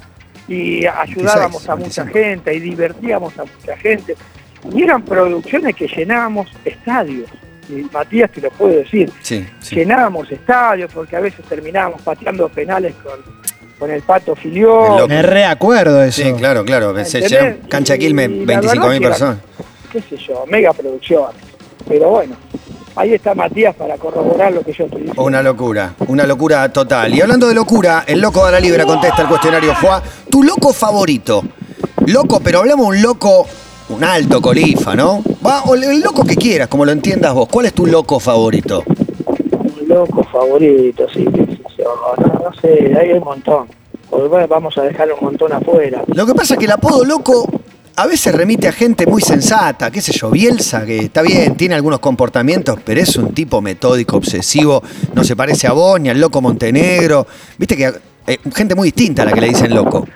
y 0.51 0.85
ayudábamos 0.85 1.65
26, 1.65 1.69
a 1.69 1.75
mucha 1.75 2.03
25. 2.03 2.13
gente 2.13 2.53
y 2.55 2.59
divertíamos 2.59 3.37
a 3.39 3.43
mucha 3.45 3.77
gente 3.77 4.15
y 4.73 4.83
eran 4.83 5.03
producciones 5.03 5.75
que 5.75 5.87
llenábamos 5.87 6.47
estadios 6.65 7.29
y 7.69 7.83
Matías 7.93 8.29
te 8.31 8.41
lo 8.41 8.51
puedo 8.51 8.73
decir 8.75 9.09
Sí, 9.21 9.47
sí. 9.59 9.75
llenábamos 9.75 10.31
estadios 10.31 10.91
porque 10.93 11.15
a 11.15 11.19
veces 11.21 11.45
terminábamos 11.45 12.01
pateando 12.01 12.49
penales 12.49 12.93
con, 13.03 13.19
con 13.79 13.89
el 13.89 14.01
pato 14.01 14.35
Filión. 14.35 15.07
Me 15.07 15.21
reacuerdo 15.21 15.99
de 15.99 16.09
eso. 16.09 16.21
Sí, 16.21 16.33
claro, 16.33 16.63
claro. 16.65 16.93
Cancha 17.69 17.97
Quilmes, 17.97 18.29
la 18.29 18.45
25 18.45 18.87
mil 18.89 18.99
verdad 18.99 18.99
que 18.99 19.07
personas. 19.07 19.37
qué 19.91 20.01
sé 20.01 20.17
yo, 20.17 20.45
mega 20.47 20.73
producciones. 20.73 21.41
Pero 21.87 22.09
bueno, 22.09 22.35
ahí 22.95 23.13
está 23.13 23.33
Matías 23.35 23.75
para 23.75 23.97
corroborar 23.97 24.51
lo 24.51 24.61
que 24.61 24.73
yo 24.73 24.85
estoy 24.85 25.01
diciendo. 25.01 25.23
Una 25.23 25.41
locura, 25.41 25.93
una 26.07 26.25
locura 26.25 26.71
total. 26.71 27.13
Y 27.13 27.21
hablando 27.21 27.47
de 27.47 27.55
locura, 27.55 28.03
el 28.07 28.19
loco 28.19 28.45
de 28.45 28.51
la 28.51 28.59
libra 28.59 28.85
contesta 28.85 29.21
el 29.21 29.27
cuestionario 29.27 29.73
fue 29.75 29.89
tu 30.29 30.43
loco 30.43 30.73
favorito. 30.73 31.43
Loco, 32.05 32.39
pero 32.43 32.59
hablamos 32.59 32.87
un 32.87 33.01
loco, 33.01 33.45
un 33.89 34.03
alto 34.03 34.41
colifa, 34.41 34.95
¿no? 34.95 35.23
Va, 35.45 35.63
o 35.63 35.75
el 35.75 36.01
loco 36.01 36.23
que 36.23 36.35
quieras, 36.35 36.67
como 36.67 36.85
lo 36.85 36.91
entiendas 36.91 37.33
vos. 37.33 37.47
¿Cuál 37.49 37.67
es 37.67 37.73
tu 37.73 37.85
loco 37.85 38.19
favorito? 38.19 38.83
Un 38.87 39.87
loco 39.87 40.23
favorito, 40.23 41.07
sí, 41.13 41.25
no, 41.25 42.43
no 42.43 42.53
sé, 42.61 42.91
hay 42.99 43.13
un 43.13 43.23
montón. 43.23 43.67
Bueno, 44.09 44.47
vamos 44.47 44.77
a 44.77 44.81
dejar 44.81 45.11
un 45.13 45.19
montón 45.21 45.53
afuera. 45.53 46.03
Lo 46.07 46.25
que 46.25 46.33
pasa 46.33 46.55
es 46.55 46.59
que 46.59 46.65
el 46.65 46.71
apodo 46.71 47.05
loco 47.05 47.45
a 48.01 48.07
veces 48.07 48.33
remite 48.33 48.67
a 48.67 48.71
gente 48.71 49.05
muy 49.05 49.21
sensata, 49.21 49.91
qué 49.91 50.01
sé 50.01 50.11
yo, 50.11 50.31
Bielsa, 50.31 50.87
que 50.87 50.97
está 50.97 51.21
bien, 51.21 51.55
tiene 51.55 51.75
algunos 51.75 51.99
comportamientos, 51.99 52.79
pero 52.83 52.99
es 52.99 53.15
un 53.15 53.31
tipo 53.31 53.61
metódico, 53.61 54.17
obsesivo, 54.17 54.81
no 55.13 55.23
se 55.23 55.35
parece 55.35 55.67
a 55.67 55.73
vos 55.73 56.01
ni 56.01 56.09
al 56.09 56.19
loco 56.19 56.41
Montenegro. 56.41 57.27
Viste 57.59 57.77
que 57.77 57.93
eh, 58.25 58.39
gente 58.55 58.73
muy 58.73 58.87
distinta 58.87 59.21
a 59.21 59.25
la 59.25 59.33
que 59.33 59.41
le 59.41 59.49
dicen 59.49 59.75
loco. 59.75 60.07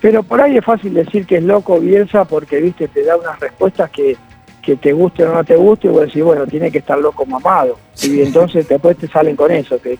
Pero 0.00 0.22
por 0.22 0.40
ahí 0.40 0.56
es 0.56 0.64
fácil 0.64 0.94
decir 0.94 1.26
que 1.26 1.36
es 1.36 1.42
loco 1.42 1.78
Bielsa 1.78 2.24
porque, 2.24 2.58
viste, 2.58 2.88
te 2.88 3.04
da 3.04 3.18
unas 3.18 3.38
respuestas 3.38 3.90
que, 3.90 4.16
que 4.62 4.76
te 4.76 4.94
guste 4.94 5.24
o 5.24 5.34
no 5.34 5.44
te 5.44 5.56
guste 5.56 5.88
y 5.88 5.90
vos 5.90 6.06
decís, 6.06 6.24
bueno, 6.24 6.46
tiene 6.46 6.70
que 6.70 6.78
estar 6.78 6.96
loco 6.96 7.26
mamado. 7.26 7.78
Y 8.02 8.22
entonces 8.22 8.66
después 8.66 8.96
te 8.96 9.08
salen 9.08 9.36
con 9.36 9.50
eso, 9.50 9.78
que 9.78 9.98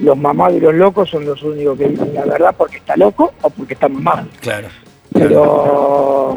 los 0.00 0.18
mamados 0.18 0.58
y 0.58 0.60
los 0.60 0.74
locos 0.74 1.08
son 1.08 1.24
los 1.24 1.42
únicos 1.42 1.78
que 1.78 1.88
dicen 1.88 2.12
la 2.12 2.26
verdad 2.26 2.54
porque 2.54 2.76
está 2.76 2.94
loco 2.94 3.32
o 3.40 3.48
porque 3.48 3.72
está 3.72 3.88
mamado. 3.88 4.28
Claro. 4.42 4.68
Pero 5.14 6.36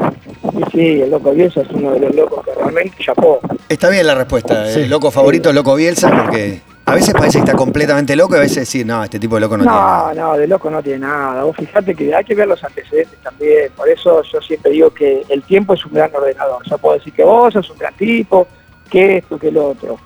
y 0.53 0.71
sí, 0.71 1.01
el 1.01 1.09
loco 1.11 1.31
Bielsa 1.31 1.61
es 1.61 1.69
uno 1.71 1.91
de 1.91 1.99
los 1.99 2.15
locos 2.15 2.45
que 2.45 2.53
realmente 2.53 2.95
chapó. 3.03 3.39
Está 3.67 3.89
bien 3.89 4.07
la 4.07 4.15
respuesta. 4.15 4.65
Sí. 4.71 4.81
El 4.81 4.89
loco 4.89 5.11
favorito 5.11 5.49
es 5.49 5.55
loco 5.55 5.75
Bielsa 5.75 6.09
porque 6.09 6.61
a 6.85 6.93
veces 6.95 7.13
parece 7.13 7.39
que 7.39 7.45
está 7.45 7.53
completamente 7.57 8.15
loco 8.15 8.35
y 8.35 8.37
a 8.37 8.41
veces 8.41 8.57
decir, 8.57 8.85
no, 8.85 9.03
este 9.03 9.19
tipo 9.19 9.35
de 9.35 9.41
loco 9.41 9.57
no, 9.57 9.63
tiene 9.63 9.75
No, 9.77 9.81
nada. 9.83 10.13
no, 10.13 10.37
de 10.37 10.47
loco 10.47 10.69
no 10.69 10.81
tiene 10.81 10.99
nada. 10.99 11.43
Vos 11.43 11.55
fijate 11.57 11.95
que 11.95 12.13
hay 12.15 12.23
que 12.23 12.35
ver 12.35 12.47
los 12.47 12.63
antecedentes 12.63 13.19
también. 13.21 13.71
Por 13.75 13.89
eso 13.89 14.21
yo 14.23 14.41
siempre 14.41 14.71
digo 14.71 14.89
que 14.91 15.23
el 15.27 15.43
tiempo 15.43 15.73
es 15.73 15.85
un 15.85 15.93
gran 15.93 16.13
ordenador. 16.15 16.63
Yo 16.69 16.77
puedo 16.77 16.97
decir 16.97 17.13
que 17.13 17.23
vos 17.23 17.53
sos 17.53 17.69
un 17.71 17.77
gran 17.77 17.93
tipo, 17.95 18.47
que 18.89 19.17
esto, 19.17 19.37
que 19.37 19.51
lo 19.51 19.69
otro. 19.69 19.97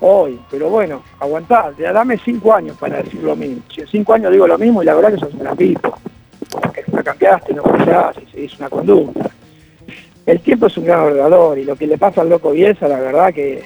Hoy, 0.00 0.38
pero 0.50 0.68
bueno, 0.68 1.02
aguantá, 1.20 1.70
ya 1.78 1.92
dame 1.92 2.18
cinco 2.22 2.52
años 2.52 2.76
para 2.78 3.02
decir 3.02 3.22
lo 3.22 3.36
mismo. 3.36 3.62
Si 3.72 3.80
en 3.82 3.86
cinco 3.86 4.12
años 4.14 4.32
digo 4.32 4.46
lo 4.46 4.58
mismo 4.58 4.82
y 4.82 4.86
la 4.86 4.94
verdad 4.94 5.12
que 5.12 5.18
sos 5.20 5.32
un 5.32 5.38
gran 5.40 5.56
tipo. 5.56 5.96
Cambiaste, 7.04 7.52
no 7.54 7.62
cambiás 7.62 8.16
y 8.26 8.30
seguís 8.32 8.58
una 8.58 8.68
conducta. 8.70 9.30
El 10.26 10.40
tiempo 10.40 10.66
es 10.66 10.76
un 10.78 10.86
gran 10.86 11.00
ordenador 11.00 11.58
y 11.58 11.64
lo 11.64 11.76
que 11.76 11.86
le 11.86 11.98
pasa 11.98 12.22
al 12.22 12.30
loco 12.30 12.52
Bielsa, 12.52 12.88
la 12.88 12.98
verdad 12.98 13.32
que 13.32 13.62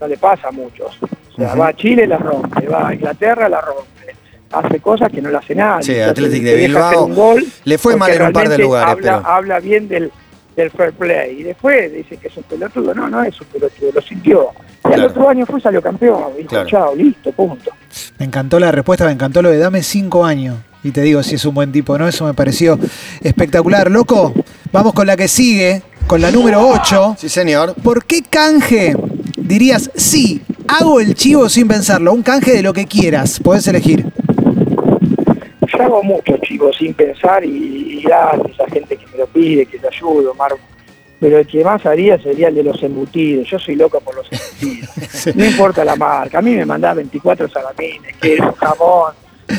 no 0.00 0.06
le 0.06 0.16
pasa 0.16 0.48
a 0.48 0.52
muchos. 0.52 0.96
O 1.02 1.36
sea, 1.36 1.54
va 1.54 1.68
a 1.68 1.76
Chile, 1.76 2.06
la 2.06 2.16
rompe, 2.18 2.66
va 2.68 2.88
a 2.88 2.94
Inglaterra, 2.94 3.48
la 3.48 3.60
rompe. 3.60 4.14
Hace 4.52 4.78
cosas 4.80 5.10
que 5.10 5.20
no 5.20 5.28
le 5.30 5.36
hace 5.38 5.54
nadie. 5.56 5.82
Sí, 5.82 6.00
Athletic 6.00 6.44
de 6.44 6.54
Bilbao 6.54 7.06
un 7.06 7.14
gol 7.14 7.44
le 7.64 7.78
fue 7.78 7.96
mal 7.96 8.12
en 8.12 8.22
un 8.22 8.32
par 8.32 8.48
de 8.48 8.58
lugares, 8.58 8.88
habla, 8.92 9.18
pero 9.18 9.26
habla 9.28 9.58
bien 9.60 9.88
del, 9.88 10.12
del 10.54 10.70
fair 10.70 10.92
play. 10.92 11.40
Y 11.40 11.42
después 11.42 11.92
dice 11.92 12.16
que 12.16 12.28
es 12.28 12.36
un 12.36 12.44
pelotudo. 12.44 12.94
No, 12.94 13.08
no 13.08 13.22
es 13.24 13.38
un 13.40 13.48
pelotudo, 13.48 13.90
lo 13.92 14.00
sintió. 14.00 14.50
Y 14.88 14.92
al 14.92 15.04
otro 15.06 15.28
año 15.28 15.44
fue 15.44 15.60
salió 15.60 15.82
campeón. 15.82 16.22
Dijo, 16.36 16.48
Claro. 16.50 16.68
chao, 16.68 16.94
listo, 16.94 17.32
punto. 17.32 17.72
Me 18.18 18.26
encantó 18.26 18.60
la 18.60 18.70
respuesta, 18.70 19.04
me 19.04 19.10
encantó 19.12 19.42
lo 19.42 19.50
de 19.50 19.58
dame 19.58 19.82
cinco 19.82 20.24
años. 20.24 20.56
Y 20.86 20.92
te 20.92 21.02
digo 21.02 21.20
si 21.24 21.34
es 21.34 21.44
un 21.44 21.52
buen 21.52 21.72
tipo, 21.72 21.98
¿no? 21.98 22.06
Eso 22.06 22.24
me 22.26 22.32
pareció 22.32 22.78
espectacular. 23.20 23.90
Loco, 23.90 24.32
vamos 24.70 24.94
con 24.94 25.04
la 25.08 25.16
que 25.16 25.26
sigue, 25.26 25.82
con 26.06 26.20
la 26.20 26.30
número 26.30 26.60
8. 26.60 27.16
sí 27.18 27.28
señor. 27.28 27.74
¿Por 27.82 28.04
qué 28.04 28.22
canje 28.22 28.94
dirías 29.36 29.90
sí? 29.96 30.42
Hago 30.68 31.00
el 31.00 31.16
chivo 31.16 31.48
sin 31.48 31.66
pensarlo. 31.66 32.12
Un 32.12 32.22
canje 32.22 32.52
de 32.52 32.62
lo 32.62 32.72
que 32.72 32.86
quieras. 32.86 33.40
Podés 33.40 33.66
elegir. 33.66 34.06
Yo 35.66 35.82
hago 35.82 36.04
mucho, 36.04 36.36
chicos, 36.38 36.76
sin 36.78 36.94
pensar 36.94 37.44
y, 37.44 37.48
y 37.48 38.02
gracias 38.02 38.60
a 38.60 38.70
gente 38.70 38.96
que 38.96 39.06
me 39.08 39.18
lo 39.18 39.26
pide, 39.26 39.66
que 39.66 39.80
te 39.80 39.88
ayudo, 39.88 40.34
Mar. 40.34 40.52
Pero 41.18 41.38
el 41.38 41.46
que 41.48 41.64
más 41.64 41.84
haría 41.84 42.16
sería 42.18 42.46
el 42.46 42.54
de 42.54 42.62
los 42.62 42.80
embutidos. 42.80 43.48
Yo 43.50 43.58
soy 43.58 43.74
loco 43.74 44.00
por 44.00 44.14
los 44.14 44.28
embutidos. 44.30 44.90
No 45.34 45.44
importa 45.44 45.84
la 45.84 45.96
marca, 45.96 46.38
a 46.38 46.42
mí 46.42 46.54
me 46.54 46.64
mandaba 46.64 46.94
24 46.94 47.48
salamines, 47.48 48.14
queso, 48.20 48.52
jamón, 48.52 49.12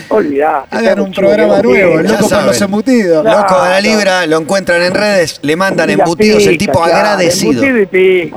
olvidate. 0.09 0.75
Hagan 0.75 0.99
un 0.99 1.11
programa 1.11 1.61
nuevo, 1.61 2.01
loco 2.01 2.27
saben. 2.27 2.47
los 2.47 2.61
embutidos. 2.61 3.21
Claro. 3.21 3.41
Loco 3.41 3.63
de 3.63 3.69
la 3.69 3.81
libra, 3.81 4.25
lo 4.25 4.37
encuentran 4.37 4.81
en 4.81 4.93
redes, 4.93 5.39
le 5.41 5.55
mandan 5.55 5.89
embutidos, 5.89 6.45
el 6.45 6.57
tipo 6.57 6.81
claro, 6.81 6.95
agradecido. 6.95 7.63
Embutido 7.63 7.79
y 7.79 8.31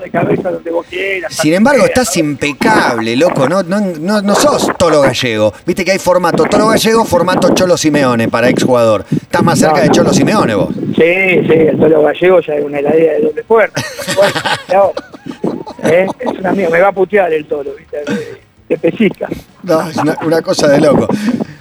de 0.00 0.10
cabeza 0.10 0.50
donde 0.50 0.70
vos 0.70 0.86
quieras. 0.88 1.34
Sin 1.34 1.52
embargo, 1.54 1.84
estás 1.84 2.16
impecable, 2.16 3.16
loco. 3.16 3.48
No, 3.48 3.62
no, 3.62 3.80
no, 3.80 4.22
no 4.22 4.34
sos 4.34 4.70
Tolo 4.78 5.00
Gallego. 5.00 5.52
Viste 5.66 5.84
que 5.84 5.92
hay 5.92 5.98
formato 5.98 6.44
Tolo 6.44 6.68
Gallego, 6.68 7.04
formato 7.04 7.54
Cholo 7.54 7.76
Simeone 7.76 8.28
para 8.28 8.48
exjugador. 8.48 9.04
Estás 9.10 9.42
más 9.42 9.58
cerca 9.58 9.76
No, 9.78 9.82
de. 9.82 9.90
Cholo 9.90 10.12
Simeone 10.12 10.54
vos. 10.54 10.74
Sí, 10.74 11.42
sí, 11.46 11.52
el 11.52 11.78
tolo 11.78 12.02
gallego 12.02 12.40
ya 12.40 12.54
es 12.54 12.64
una 12.64 12.78
heladera 12.78 13.14
de 13.14 13.20
doble 13.22 13.42
puerta. 13.44 13.82
Bueno, 14.14 14.92
¿eh? 15.84 16.06
Es 16.18 16.38
un 16.38 16.46
amigo, 16.46 16.70
me 16.70 16.80
va 16.80 16.88
a 16.88 16.92
putear 16.92 17.32
el 17.32 17.44
toro, 17.46 17.70
¿viste? 17.76 17.98
Pesista. 18.78 19.28
No, 19.62 19.88
es 19.88 19.96
una, 19.96 20.16
una 20.24 20.42
cosa 20.42 20.68
de 20.68 20.80
loco. 20.80 21.06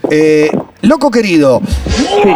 Eh, 0.09 0.49
loco 0.81 1.09
querido, 1.11 1.61
Sí. 1.87 2.29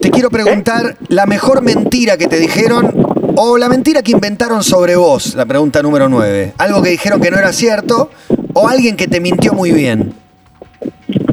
te 0.00 0.10
quiero 0.10 0.28
preguntar 0.30 0.96
la 1.08 1.26
mejor 1.26 1.62
mentira 1.62 2.16
que 2.16 2.26
te 2.26 2.38
dijeron 2.38 3.06
o 3.36 3.58
la 3.58 3.68
mentira 3.68 4.02
que 4.02 4.12
inventaron 4.12 4.62
sobre 4.64 4.96
vos, 4.96 5.34
la 5.34 5.44
pregunta 5.46 5.82
número 5.82 6.08
9. 6.08 6.54
Algo 6.58 6.82
que 6.82 6.90
dijeron 6.90 7.20
que 7.20 7.30
no 7.30 7.38
era 7.38 7.52
cierto 7.52 8.10
o 8.54 8.68
alguien 8.68 8.96
que 8.96 9.06
te 9.08 9.20
mintió 9.20 9.52
muy 9.52 9.72
bien. 9.72 10.14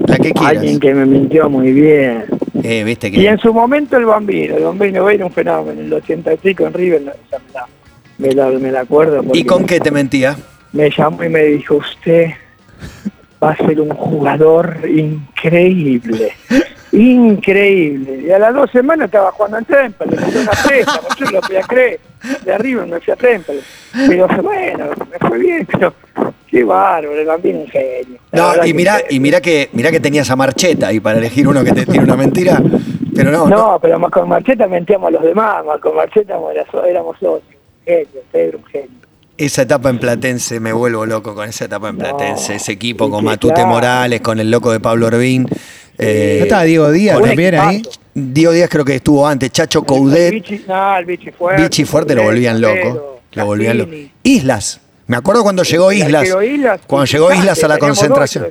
La 0.07 0.17
que 0.17 0.31
quieras. 0.31 0.57
Alguien 0.57 0.79
que 0.79 0.93
me 0.93 1.05
mintió 1.05 1.49
muy 1.49 1.71
bien. 1.71 2.25
Eh, 2.61 2.83
viste 2.83 3.07
Y 3.07 3.11
que. 3.11 3.27
en 3.27 3.39
su 3.39 3.53
momento 3.53 3.97
el 3.97 4.05
Bambino, 4.05 4.55
el 4.57 4.63
Bambino 4.63 5.09
era 5.09 5.25
un 5.25 5.31
fenómeno. 5.31 5.79
En 5.79 5.87
el 5.87 5.93
80 5.93 6.33
y 6.33 6.37
pico 6.37 6.65
en 6.67 6.73
River, 6.73 7.01
me 7.01 7.11
la, 7.53 7.65
me 8.17 8.31
la, 8.33 8.59
me 8.59 8.71
la 8.71 8.81
acuerdo. 8.81 9.23
¿Y 9.33 9.43
con 9.43 9.65
qué 9.65 9.79
te 9.79 9.89
mentía? 9.91 10.37
Me 10.71 10.89
llamó 10.89 11.23
y 11.23 11.29
me 11.29 11.43
dijo, 11.43 11.75
usted 11.77 12.27
va 13.43 13.51
a 13.51 13.57
ser 13.57 13.79
un 13.81 13.89
jugador 13.89 14.77
increíble. 14.87 16.33
Increíble. 16.93 18.23
Y 18.27 18.31
a 18.31 18.39
las 18.39 18.53
dos 18.53 18.69
semanas 18.71 19.05
estaba 19.05 19.31
jugando 19.31 19.57
en 19.57 19.65
Temple, 19.65 20.07
le 20.11 20.21
mandó 20.21 20.41
una 20.41 20.51
presa, 20.51 21.01
yo 21.17 21.25
lo 21.31 21.41
podía 21.41 21.61
creer. 21.61 21.99
De 22.45 22.53
arriba 22.53 22.85
me 22.85 22.99
fui 22.99 23.11
a 23.11 23.15
Temple. 23.15 23.59
Pero 24.07 24.27
bueno, 24.41 24.85
me 25.11 25.27
fue 25.27 25.39
bien, 25.39 25.65
pero 25.65 25.93
qué 26.47 26.63
bárbaro, 26.63 27.17
el 27.17 27.25
bambino 27.25 27.59
un 27.59 27.67
genio. 27.67 28.19
No, 28.31 28.63
y 28.63 28.73
mirá, 28.73 29.01
y 29.09 29.19
mirá 29.19 29.41
que 29.41 29.69
mirá 29.73 29.91
que 29.91 29.99
tenías 29.99 30.29
a 30.29 30.35
Marcheta 30.35 30.87
ahí 30.87 30.99
para 30.99 31.17
elegir 31.17 31.47
uno 31.47 31.63
que 31.63 31.71
te 31.71 31.85
tiene 31.85 32.03
una 32.03 32.15
mentira. 32.15 32.61
Pero 33.15 33.31
no, 33.31 33.47
no. 33.47 33.57
No, 33.57 33.79
pero 33.79 33.99
con 34.09 34.29
Marcheta 34.29 34.67
mentíamos 34.67 35.07
a 35.07 35.11
los 35.11 35.23
demás, 35.23 35.65
más 35.65 35.79
con 35.79 35.95
Marcheta 35.95 36.33
éramos, 36.33 36.85
éramos 36.87 37.17
socios. 37.19 37.59
Genio, 37.85 38.21
Pedro, 38.31 38.59
un 38.59 38.65
genio. 38.65 39.03
Esa 39.37 39.63
etapa 39.63 39.89
en 39.89 39.97
Platense, 39.99 40.59
me 40.59 40.71
vuelvo 40.73 41.05
loco 41.05 41.33
con 41.33 41.49
esa 41.49 41.65
etapa 41.65 41.89
en 41.89 41.97
No, 41.97 42.03
Platense. 42.03 42.55
Ese 42.55 42.71
equipo 42.73 43.09
con 43.09 43.25
Matute 43.25 43.55
claro. 43.55 43.69
Morales, 43.69 44.21
con 44.21 44.39
el 44.39 44.51
loco 44.51 44.71
de 44.71 44.79
Pablo 44.79 45.07
Orbín. 45.07 45.47
Eh, 45.97 46.35
¿No 46.39 46.43
estaba 46.45 46.63
Diego 46.63 46.91
Díaz 46.91 47.19
también 47.21 47.55
ahí? 47.55 47.81
Diego 48.13 48.51
Díaz 48.51 48.69
creo 48.69 48.85
que 48.85 48.95
estuvo 48.95 49.27
antes, 49.27 49.51
Chacho 49.51 49.79
El 49.79 49.85
Coudet, 49.85 50.31
Vichy, 50.33 50.63
no, 50.67 50.97
el 50.97 51.05
Vichy 51.05 51.31
fuerte. 51.31 51.61
Vichy 51.63 51.83
Fuerte 51.85 52.13
lo 52.15 52.23
volvían 52.23 52.61
loco. 52.61 53.21
Lo 53.31 53.45
volvían 53.47 53.77
loco. 53.79 53.91
Islas. 54.21 54.79
Me 55.07 55.17
acuerdo 55.17 55.41
cuando 55.43 55.63
llegó 55.63 55.91
Islas. 55.91 56.29
Cuando 56.87 57.05
llegó 57.05 57.27
Cristante, 57.27 57.35
Islas 57.39 57.63
a 57.63 57.67
la 57.67 57.77
concentración. 57.79 58.45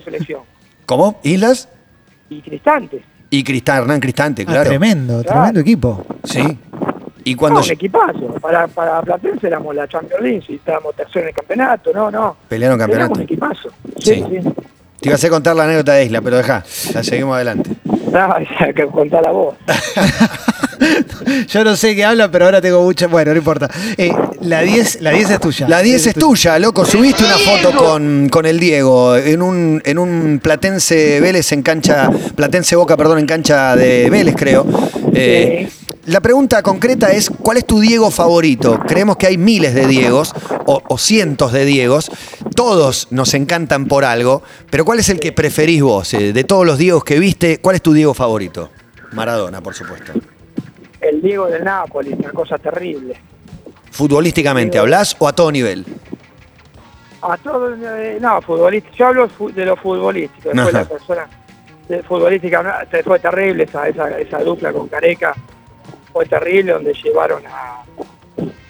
¿Cómo? 0.85 1.21
¿Islas? 1.23 1.69
Y 2.29 2.41
Cristante. 2.43 3.03
Y 3.31 3.45
Cristán, 3.45 3.79
Hernán 3.83 4.01
Cristante, 4.01 4.43
Ah, 4.43 4.47
claro. 4.51 4.69
tremendo, 4.69 5.23
tremendo 5.23 5.61
equipo. 5.61 6.05
Sí. 6.25 6.43
Y 7.25 7.35
cuando 7.35 7.61
No, 7.61 7.67
un 7.67 7.73
equipazo. 7.73 8.35
Para, 8.41 8.67
para 8.69 9.03
Platense 9.03 9.47
éramos 9.47 9.75
la 9.75 9.87
Champions 9.89 10.23
League, 10.23 10.43
si 10.47 10.55
estábamos 10.55 10.95
tercero 10.95 11.21
en 11.21 11.29
el 11.29 11.35
campeonato, 11.35 11.91
no, 11.95 12.11
no. 12.11 12.37
Pelearon 12.49 12.79
campeonato. 12.79 13.15
Éramos 13.15 13.19
un 13.19 13.25
equipazo. 13.25 13.69
Sí. 13.99 14.15
Sí, 14.15 14.25
sí. 14.31 14.49
te 15.01 15.09
iba 15.09 15.13
a 15.13 15.15
hacer 15.15 15.31
contar 15.31 15.57
la 15.57 15.65
anécdota 15.65 15.95
de 15.95 16.05
Isla, 16.05 16.21
pero 16.21 16.37
deja, 16.37 16.65
la 16.95 17.03
seguimos 17.03 17.37
adelante. 17.37 17.71
No, 18.13 18.31
hay 18.35 18.75
que 18.75 18.85
contar 18.89 19.23
la 19.23 19.31
voz. 19.31 19.55
Yo 21.49 21.65
no 21.65 21.77
sé 21.77 21.95
qué 21.95 22.05
habla, 22.05 22.31
pero 22.31 22.45
ahora 22.45 22.61
tengo 22.61 22.83
mucha. 22.83 23.07
Bueno, 23.07 23.33
no 23.33 23.39
importa. 23.39 23.71
Eh, 23.97 24.13
la 24.43 24.61
10 24.61 25.01
la 25.01 25.11
10 25.13 25.31
es 25.31 25.41
tuya. 25.41 25.69
La 25.69 25.81
10 25.81 26.09
es 26.09 26.15
tuya, 26.15 26.59
loco. 26.59 26.85
Subiste 26.85 27.25
una 27.25 27.39
foto 27.39 27.75
con, 27.75 28.29
con 28.29 28.45
el 28.45 28.61
Diego 28.61 29.17
en 29.17 29.41
un, 29.41 29.81
en 29.85 29.99
un 29.99 30.41
Platense 30.43 31.21
Vélez 31.21 31.53
en 31.53 31.63
cancha, 31.63 32.11
Platense 32.35 32.77
Boca, 32.77 32.97
perdón, 32.99 33.21
en 33.21 33.27
cancha 33.27 33.77
de 33.77 34.11
Vélez, 34.11 34.35
creo. 34.37 34.67
Eh, 35.15 35.71
La 36.07 36.21
pregunta 36.21 36.65
concreta 36.65 37.13
es, 37.13 37.31
¿cuál 37.31 37.59
es 37.59 37.65
tu 37.65 37.79
Diego 37.79 38.11
favorito? 38.11 38.81
Creemos 38.89 39.17
que 39.17 39.29
hay 39.29 39.39
miles 39.39 39.73
de 39.73 39.87
Diegos 39.87 40.35
o, 40.67 40.83
o 40.89 40.99
cientos 40.99 41.53
de 41.53 41.65
Diegos. 41.65 42.11
Todos 42.57 43.07
nos 43.13 43.35
encantan 43.35 43.87
por 43.87 44.05
algo, 44.05 44.43
pero 44.69 44.85
¿cuál 44.85 44.99
es 44.99 45.09
el 45.11 45.21
que 45.21 45.31
preferís 45.31 45.81
vos? 45.81 46.13
Eh, 46.15 46.33
de 46.33 46.43
todos 46.43 46.67
los 46.67 46.77
Diegos 46.77 47.05
que 47.05 47.21
viste, 47.21 47.59
¿cuál 47.61 47.77
es 47.77 47.83
tu 47.83 47.93
Diego 47.93 48.15
favorito? 48.15 48.71
Maradona, 49.13 49.61
por 49.61 49.75
supuesto. 49.75 50.13
El 51.01 51.23
Diego 51.23 51.47
del 51.47 51.63
Napoli, 51.63 52.13
una 52.15 52.33
cosa 52.33 52.59
terrible. 52.59 53.15
Futbolísticamente, 53.93 54.81
¿hablás 54.81 55.15
o 55.21 55.29
a 55.29 55.33
todo 55.33 55.53
nivel? 55.53 55.87
A 57.21 57.37
todos, 57.37 57.79
eh, 57.81 58.19
no, 58.21 58.43
futbolista. 58.43 58.91
Yo 58.97 59.07
hablo 59.07 59.31
de 59.55 59.65
lo 59.65 59.77
futbolístico. 59.77 60.49
Después 60.49 60.75
Ajá. 60.75 60.79
la 60.79 60.85
persona 60.85 61.29
futbolística 62.09 62.87
fue 63.05 63.21
terrible 63.21 63.63
esa, 63.63 63.87
esa, 63.87 64.19
esa 64.19 64.39
dupla 64.43 64.73
con 64.73 64.89
Careca. 64.89 65.33
Fue 66.13 66.27
terrible 66.27 66.73
donde 66.73 66.93
llevaron 66.95 67.43
a, 67.47 67.83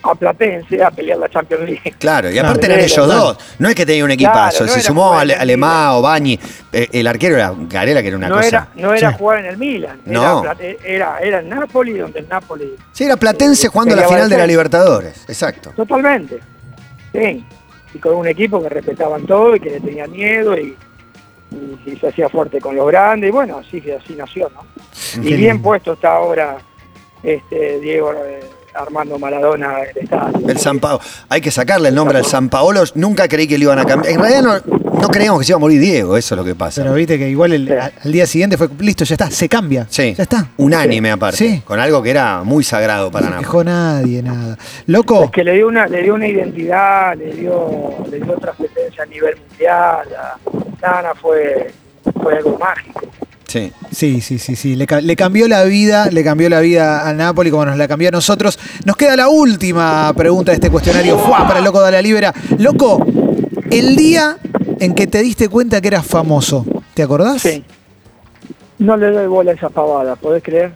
a 0.05 0.15
Platense 0.15 0.83
a 0.83 0.91
pelear 0.91 1.19
la 1.19 1.29
Champions 1.29 1.65
League. 1.65 1.95
Claro, 1.99 2.31
y 2.31 2.39
aparte 2.39 2.67
eran 2.67 2.79
era, 2.79 2.87
ellos 2.87 3.07
dos. 3.07 3.39
No 3.59 3.69
es 3.69 3.75
que 3.75 3.85
tenía 3.87 4.05
un 4.05 4.11
equipazo. 4.11 4.59
Claro, 4.59 4.67
no 4.67 4.73
se 4.73 4.81
sumó 4.83 5.21
el 5.21 5.31
Alemán, 5.33 6.01
Bañi. 6.03 6.39
Eh, 6.73 6.89
el 6.93 7.07
arquero 7.07 7.37
era 7.37 7.53
Garela, 7.57 8.01
que 8.03 8.09
era 8.09 8.17
una 8.17 8.29
no 8.29 8.37
cosa. 8.37 8.49
era, 8.49 8.69
no 8.77 8.95
era 8.95 9.11
Sí. 9.11 9.17
jugar 9.19 9.39
en 9.41 9.45
el 9.47 9.57
Milan. 9.57 10.01
No. 10.05 10.43
Era, 10.43 10.55
Plate- 10.55 10.79
era, 10.85 11.19
era 11.21 11.39
el 11.41 11.49
Napoli, 11.49 11.93
donde 11.99 12.21
el 12.21 12.29
Napoli. 12.29 12.75
Sí, 12.93 13.05
era 13.05 13.17
Platense 13.17 13.69
jugando 13.69 13.95
la 13.97 14.09
final 14.09 14.29
de 14.29 14.39
la. 14.39 14.47
Libertadores. 14.47 15.25
Exacto. 15.29 15.71
Totalmente. 15.77 16.41
Sí. 17.13 17.45
Y 17.95 17.99
con 17.99 18.15
un 18.15 18.27
equipo 18.27 18.63
que 18.63 18.69
respetaban 18.69 19.27
todo 19.27 19.55
y 19.57 19.61
que 19.61 19.71
le 19.71 19.81
tenían 19.81 20.11
miedo 20.11 20.57
y, 20.57 20.77
y- 21.51 21.79
y 21.91 21.97
se 21.97 22.09
hacía 22.09 22.29
fuerte 22.29 22.59
con 22.61 22.75
los 22.75 22.87
grandes. 22.89 23.29
Y 23.29 23.33
bueno, 23.33 23.59
así 23.59 23.81
que 23.81 23.97
así 23.97 24.15
nació, 24.15 24.51
¿no? 24.55 24.65
Y 25.23 25.35
bien 25.35 25.61
puesto 25.61 25.93
está 25.93 26.15
ahora 26.15 26.57
este 27.23 27.81
Diego 27.81 28.13
eh, 28.15 28.41
Armando 28.75 29.19
Maradona 29.19 29.81
el 29.83 29.99
estadio. 30.05 30.49
El 30.49 30.59
San 30.59 30.79
Paolo. 30.81 31.01
Hay 31.29 31.41
que 31.41 31.51
sacarle 31.51 31.89
el 31.91 31.95
nombre 31.95 32.19
al 32.19 32.25
San 32.25 32.49
Paolo. 32.49 32.83
Nunca 32.95 33.29
creí 33.29 33.47
que 33.47 33.59
lo 33.59 33.65
iban 33.65 33.79
a 33.79 33.85
cambiar. 33.85 34.13
En 34.15 34.21
realidad 34.21 34.43
no, 34.43 35.01
no 35.01 35.09
creíamos 35.09 35.41
que 35.41 35.45
se 35.47 35.53
iba 35.53 35.57
a 35.57 35.61
morir 35.61 35.79
Diego. 35.81 36.17
Eso 36.17 36.35
es 36.35 36.39
lo 36.39 36.45
que 36.45 36.55
pasa. 36.55 36.83
Pero 36.83 36.95
viste 36.95 37.19
que 37.19 37.29
igual 37.29 37.53
el- 37.53 37.69
Sí. 37.69 37.75
al 38.05 38.13
día 38.13 38.27
siguiente 38.27 38.57
fue 38.57 38.69
listo, 38.81 39.05
ya 39.05 39.15
está, 39.15 39.31
se 39.31 39.49
cambia. 39.49 39.87
Sí. 39.91 40.15
Ya 40.15 40.23
está. 40.23 40.49
Unánime 40.57 41.11
aparte. 41.11 41.37
Sí. 41.37 41.63
Con 41.67 41.79
algo 41.81 42.03
que 42.03 42.11
era 42.11 42.43
muy 42.45 42.65
sagrado 42.65 43.11
para 43.11 43.27
No 43.27 43.31
se 43.33 43.43
Nápoles. 43.43 43.47
quejó 43.51 43.65
nadie, 43.65 44.23
nada. 44.23 44.59
Loco, 44.87 45.25
Es 45.25 45.31
que 45.31 45.45
le 45.45 45.53
dio 45.53 45.69
una, 45.69 45.87
le 45.87 46.03
dio 46.03 46.15
una 46.15 46.27
identidad, 46.29 47.15
le 47.17 47.33
dio, 47.35 47.95
le 48.11 48.21
dio 48.21 48.35
trascendencia 48.39 49.03
a 49.03 49.07
nivel 49.07 49.37
mundial. 49.49 50.09
a- 50.19 50.39
Nana 50.81 51.15
fue, 51.15 51.71
fue 52.23 52.37
algo 52.39 52.59
mágico. 52.59 53.03
Sí. 53.53 53.71
Sí, 53.91 54.23
sí, 54.23 54.39
sí, 54.39 54.57
sí. 54.57 54.77
Le, 54.77 54.87
le 55.03 55.15
cambió 55.15 55.47
la 55.47 55.65
vida, 55.65 56.07
le 56.11 56.25
cambió 56.25 56.49
la 56.49 56.61
vida 56.61 57.07
a 57.07 57.13
Napoli 57.13 57.51
como 57.51 57.67
nos 57.67 57.77
la 57.77 57.87
cambió 57.87 58.09
a 58.09 58.11
nosotros. 58.11 58.59
Nos 58.87 58.97
queda 58.97 59.15
la 59.15 59.29
última 59.29 60.11
pregunta 60.17 60.53
de 60.53 60.55
este 60.55 60.71
cuestionario. 60.71 61.19
¡Fua! 61.19 61.47
Para 61.47 61.59
el 61.59 61.65
loco 61.67 61.83
de 61.83 61.93
la 61.93 62.01
libera. 62.01 62.33
Loco, 62.57 63.05
el 63.71 63.95
día 63.95 64.39
en 64.81 64.95
que 64.95 65.07
te 65.07 65.21
diste 65.21 65.51
cuenta 65.51 65.83
que 65.83 65.89
eras 65.89 66.07
famoso, 66.07 66.65
¿te 66.95 67.03
acordás? 67.03 67.43
Sí. 67.43 67.63
No 68.79 68.97
le 68.97 69.11
doy 69.11 69.27
bola 69.27 69.51
a 69.51 69.55
esa 69.55 69.69
pavada, 69.69 70.17
¿podés 70.17 70.43
creer? 70.43 70.73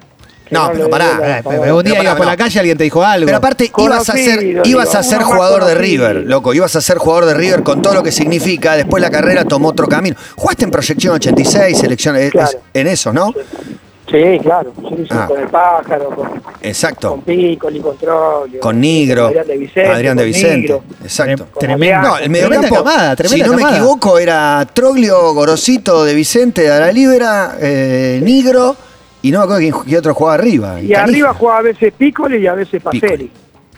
No, 0.51 0.71
pero 0.73 0.89
pará, 0.89 1.41
Eh, 1.45 1.73
un 1.73 1.83
día 1.85 2.03
ibas 2.03 2.15
por 2.17 2.27
la 2.27 2.37
calle 2.37 2.61
alguien 2.61 2.79
te 2.79 2.85
dijo 2.85 3.03
algo. 3.03 3.27
Pero 3.27 3.39
aparte, 3.39 3.71
ibas 3.79 4.09
a 4.09 4.13
ser, 4.13 4.63
ibas 4.65 4.95
a 4.95 5.03
ser 5.03 5.23
jugador 5.23 5.65
de. 5.65 5.75
River, 5.75 6.17
loco. 6.27 6.55
Ibas 6.55 6.75
a 6.77 6.81
ser 6.81 6.99
jugador 6.99 7.27
de 7.27 7.35
River 7.35 7.63
con 7.63 7.83
todo 7.83 7.95
lo 7.95 8.03
que 8.03 8.13
significa. 8.13 8.77
Después 8.77 9.01
la 9.03 9.11
carrera 9.11 9.45
tomó 9.45 9.69
otro 9.69 9.87
camino. 9.89 10.17
Jugaste 10.37 10.65
en 10.65 10.71
Proyección 10.71 11.15
86, 11.15 11.79
selección, 11.79 12.17
es- 12.17 12.31
Claro. 12.31 12.49
es- 12.51 12.59
en 12.75 12.87
esos, 12.87 13.13
¿no? 13.13 13.33
Sí, 14.09 14.39
claro. 14.41 14.73
Sí, 14.89 14.95
sí, 14.99 15.07
Ah. 15.11 15.27
Con 15.27 15.41
el 15.41 15.49
pájaro, 15.49 16.11
con, 16.11 16.41
Exacto. 16.63 17.11
con 17.11 17.23
Piccoli, 17.23 17.81
con 17.81 17.99
Troglio. 17.99 18.61
Con 18.61 18.81
Nigro, 18.81 19.27
Adrián 19.27 19.47
de 19.49 19.57
Vicente. 19.57 19.91
Adrián 19.91 20.17
de 20.17 20.25
Vicente. 20.25 20.81
Exacto. 21.03 21.49
Tremendo. 21.59 22.09
No, 22.09 22.17
el 22.19 22.31
mediocampo, 22.31 22.61
Tremenda 22.69 22.85
camada, 22.85 23.17
tremenda 23.17 23.45
si 23.45 23.51
no 23.51 23.57
camada. 23.57 23.71
me 23.73 23.77
equivoco, 23.79 24.19
era 24.21 24.65
Troglio, 24.73 25.35
Gorosito, 25.35 26.05
de 26.05 26.15
Vicente, 26.15 26.63
de 26.63 26.81
la 26.81 26.93
Libera, 26.93 27.57
eh, 27.61 28.21
Nigro, 28.23 28.77
y 29.29 29.31
no 29.33 29.39
me 29.39 29.45
acuerdo 29.45 29.61
quién, 29.61 29.75
quién 29.85 29.99
otro 29.99 30.15
jugaba 30.15 30.35
arriba. 30.35 30.81
Y 30.81 30.95
arriba 30.95 31.35
jugaba 31.35 31.59
a 31.59 31.63
veces 31.63 31.93
Piccoli 31.97 32.39
y 32.39 32.47
a 32.47 32.55
veces 32.55 32.83
Pacelli. 32.83 33.31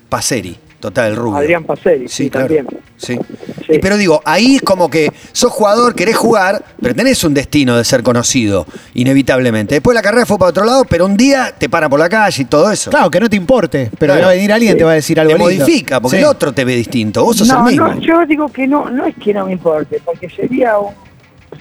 Paseri, 0.09 0.57
total, 0.81 1.11
el 1.11 1.17
rubio. 1.17 1.37
Adrián 1.39 1.65
Pacelli, 1.65 2.09
sí, 2.09 2.25
Sí, 2.25 2.31
claro. 2.31 2.47
también. 2.47 2.67
Sí. 2.97 3.19
Sí. 3.67 3.75
Y 3.75 3.79
pero 3.81 3.97
digo, 3.99 4.23
ahí 4.25 4.57
es 4.57 4.63
como 4.63 4.89
que 4.89 5.13
sos 5.33 5.53
jugador, 5.53 5.95
querés 5.95 6.17
jugar, 6.17 6.65
pero 6.81 6.95
tenés 6.95 7.23
un 7.25 7.35
destino 7.35 7.77
de 7.77 7.85
ser 7.85 8.03
conocido, 8.03 8.67
inevitablemente. 8.95 9.75
Después 9.75 9.95
la 9.95 10.01
carrera 10.03 10.25
fue 10.27 10.39
para 10.39 10.51
otro 10.51 10.65
lado, 10.65 10.85
pero 10.89 11.05
un 11.07 11.17
día 11.17 11.55
te 11.57 11.69
para 11.69 11.89
por 11.89 12.01
la 12.01 12.09
calle 12.09 12.43
y 12.43 12.47
todo 12.47 12.71
eso. 12.73 12.91
Claro, 12.91 13.11
que 13.11 13.21
no 13.21 13.29
te 13.29 13.37
importe, 13.37 13.91
pero 13.99 14.15
Claro. 14.15 14.27
va 14.27 14.33
a 14.33 14.35
venir 14.35 14.53
alguien 14.53 14.75
y 14.75 14.79
te 14.79 14.85
va 14.85 14.93
a 14.93 14.95
decir 14.95 15.21
algo 15.21 15.33
te 15.35 15.39
lindo. 15.51 15.65
modifica, 15.65 16.01
porque 16.01 16.17
Sí. 16.17 16.23
el 16.23 16.29
otro 16.29 16.53
te 16.53 16.65
ve 16.65 16.75
distinto, 16.75 17.23
vos 17.25 17.37
sos 17.37 17.49
no, 17.49 17.59
el 17.69 17.73
mismo. 17.75 17.89
no, 17.89 18.01
yo 18.01 18.27
digo 18.27 18.49
que 18.49 18.67
no, 18.67 18.89
no 18.91 19.05
es 19.07 19.15
que 19.17 19.35
no 19.35 19.47
me 19.47 19.53
importe, 19.53 20.01
porque 20.05 20.29
sería 20.31 20.79
un, 20.79 20.93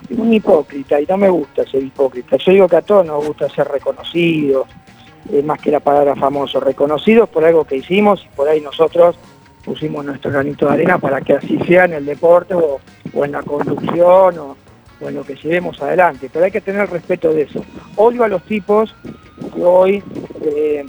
un 0.09 0.33
hipócrita 0.33 0.99
y 0.99 1.05
no 1.05 1.17
me 1.17 1.29
gusta 1.29 1.65
ser 1.65 1.83
hipócrita. 1.83 2.37
Yo 2.37 2.51
digo 2.51 2.67
que 2.67 2.77
a 2.77 2.81
todos 2.81 3.05
nos 3.05 3.25
gusta 3.25 3.49
ser 3.49 3.67
reconocidos, 3.67 4.67
eh, 5.31 5.43
más 5.43 5.59
que 5.59 5.71
la 5.71 5.79
palabra 5.79 6.15
famoso, 6.15 6.59
reconocidos 6.59 7.27
por 7.29 7.43
algo 7.43 7.65
que 7.65 7.77
hicimos 7.77 8.25
y 8.25 8.35
por 8.35 8.47
ahí 8.47 8.61
nosotros 8.61 9.17
pusimos 9.65 10.05
nuestro 10.05 10.31
granito 10.31 10.67
de 10.67 10.73
arena 10.73 10.97
para 10.97 11.19
que 11.21 11.33
así 11.33 11.59
sea 11.67 11.85
en 11.85 11.93
el 11.93 12.05
deporte 12.05 12.53
o, 12.53 12.79
en 13.13 13.31
la 13.33 13.43
conducción 13.43 14.37
o, 14.39 14.55
o 15.01 15.09
en 15.09 15.15
lo 15.15 15.23
que 15.23 15.35
llevemos 15.35 15.81
adelante. 15.81 16.29
Pero 16.31 16.45
hay 16.45 16.51
que 16.51 16.61
tener 16.61 16.89
respeto 16.89 17.33
de 17.33 17.41
eso. 17.43 17.63
Odio 17.97 18.23
a 18.23 18.29
los 18.29 18.43
tipos 18.43 18.95
que 19.53 19.63
hoy 19.63 20.03
eh, 20.41 20.85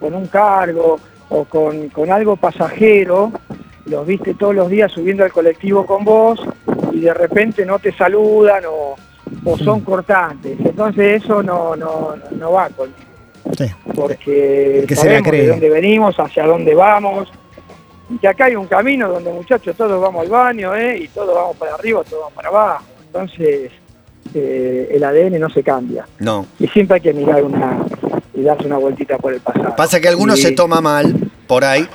con 0.00 0.14
un 0.14 0.26
cargo 0.28 0.98
o 1.28 1.44
con, 1.44 1.88
con 1.90 2.10
algo 2.10 2.36
pasajero 2.36 3.32
los 3.86 4.06
viste 4.06 4.34
todos 4.34 4.54
los 4.54 4.70
días 4.70 4.92
subiendo 4.92 5.24
al 5.24 5.32
colectivo 5.32 5.84
con 5.84 6.04
vos 6.04 6.40
y 6.92 7.00
de 7.00 7.14
repente 7.14 7.64
no 7.66 7.78
te 7.78 7.92
saludan 7.92 8.64
o, 8.68 8.94
o 9.44 9.58
son 9.58 9.80
cortantes. 9.80 10.58
Entonces 10.64 11.22
eso 11.24 11.42
no, 11.42 11.74
no, 11.76 12.14
no 12.30 12.52
va 12.52 12.68
conmigo, 12.70 12.98
Sí. 13.56 13.66
porque 13.94 14.84
Que 14.86 14.94
se 14.94 15.02
sabemos 15.02 15.28
cree. 15.28 15.42
de 15.42 15.48
dónde 15.48 15.68
venimos, 15.70 16.14
hacia 16.18 16.44
dónde 16.46 16.74
vamos, 16.74 17.28
y 18.10 18.18
que 18.18 18.28
acá 18.28 18.44
hay 18.46 18.56
un 18.56 18.66
camino 18.66 19.08
donde 19.08 19.32
muchachos 19.32 19.74
todos 19.76 20.00
vamos 20.00 20.22
al 20.22 20.28
baño 20.30 20.74
¿eh? 20.74 20.98
y 20.98 21.08
todos 21.08 21.34
vamos 21.34 21.56
para 21.56 21.74
arriba, 21.74 22.02
todos 22.04 22.22
vamos 22.22 22.34
para 22.34 22.48
abajo. 22.48 22.84
Entonces 23.06 23.70
eh, 24.34 24.88
el 24.92 25.02
ADN 25.04 25.38
no 25.40 25.50
se 25.50 25.62
cambia 25.62 26.06
No. 26.18 26.46
y 26.58 26.66
siempre 26.68 26.96
hay 26.96 27.00
que 27.00 27.12
mirar 27.12 27.42
una 27.42 27.84
y 28.34 28.42
darse 28.42 28.66
una 28.66 28.78
vueltita 28.78 29.18
por 29.18 29.32
el 29.34 29.40
pasado. 29.40 29.74
Pasa 29.76 30.00
que 30.00 30.08
algunos 30.08 30.38
Y- 30.38 30.42
se 30.42 30.52
toma 30.52 30.80
mal 30.80 31.14
por 31.46 31.64
ahí. 31.64 31.86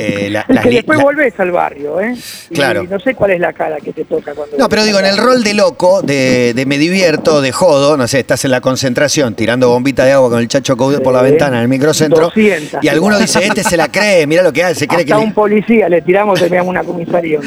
Eh, 0.00 0.30
la- 0.30 0.40
Es 0.40 0.54
las 0.54 0.64
que 0.64 0.70
después 0.70 0.98
la- 0.98 1.04
volvés 1.04 1.34
al 1.38 1.50
barrio, 1.50 2.00
¿eh? 2.00 2.14
Y 2.50 2.54
Claro. 2.54 2.84
no 2.84 2.98
sé 3.00 3.14
cuál 3.14 3.32
es 3.32 3.40
la 3.40 3.52
cara 3.52 3.76
que 3.78 3.92
te 3.92 4.04
toca 4.04 4.32
cuando. 4.34 4.56
No, 4.56 4.68
pero 4.68 4.84
digo, 4.84 4.98
en 4.98 5.06
el 5.06 5.16
rol 5.18 5.42
de 5.44 5.54
loco, 5.54 6.02
de, 6.02 6.52
de 6.54 6.66
me 6.66 6.78
divierto, 6.78 7.40
de 7.40 7.52
jodo, 7.52 7.96
no 7.96 8.08
sé, 8.08 8.20
estás 8.20 8.44
en 8.44 8.50
la 8.50 8.60
concentración 8.60 9.34
tirando 9.34 9.68
bombita 9.68 10.04
de 10.04 10.12
agua 10.12 10.30
con 10.30 10.38
el 10.40 10.48
chacho 10.48 10.76
por 10.76 11.12
la 11.14 11.22
ventana 11.22 11.56
en 11.58 11.62
el 11.64 11.68
microcentro. 11.68 12.22
200. 12.22 12.82
Y 12.82 12.88
alguno 12.88 13.18
dice, 13.18 13.44
este 13.44 13.62
se 13.62 13.76
la 13.76 13.88
cree, 13.88 14.26
mira 14.26 14.42
lo 14.42 14.52
que 14.52 14.64
hace, 14.64 14.74
se 14.74 14.86
cree 14.88 15.04
que 15.04 15.12
le- 15.14 15.18
un 15.20 15.34
policía 15.34 15.88
le 15.88 16.00
tiramos, 16.02 16.38
teníamos 16.40 16.70
una 16.70 16.82
comisaría 16.84 17.38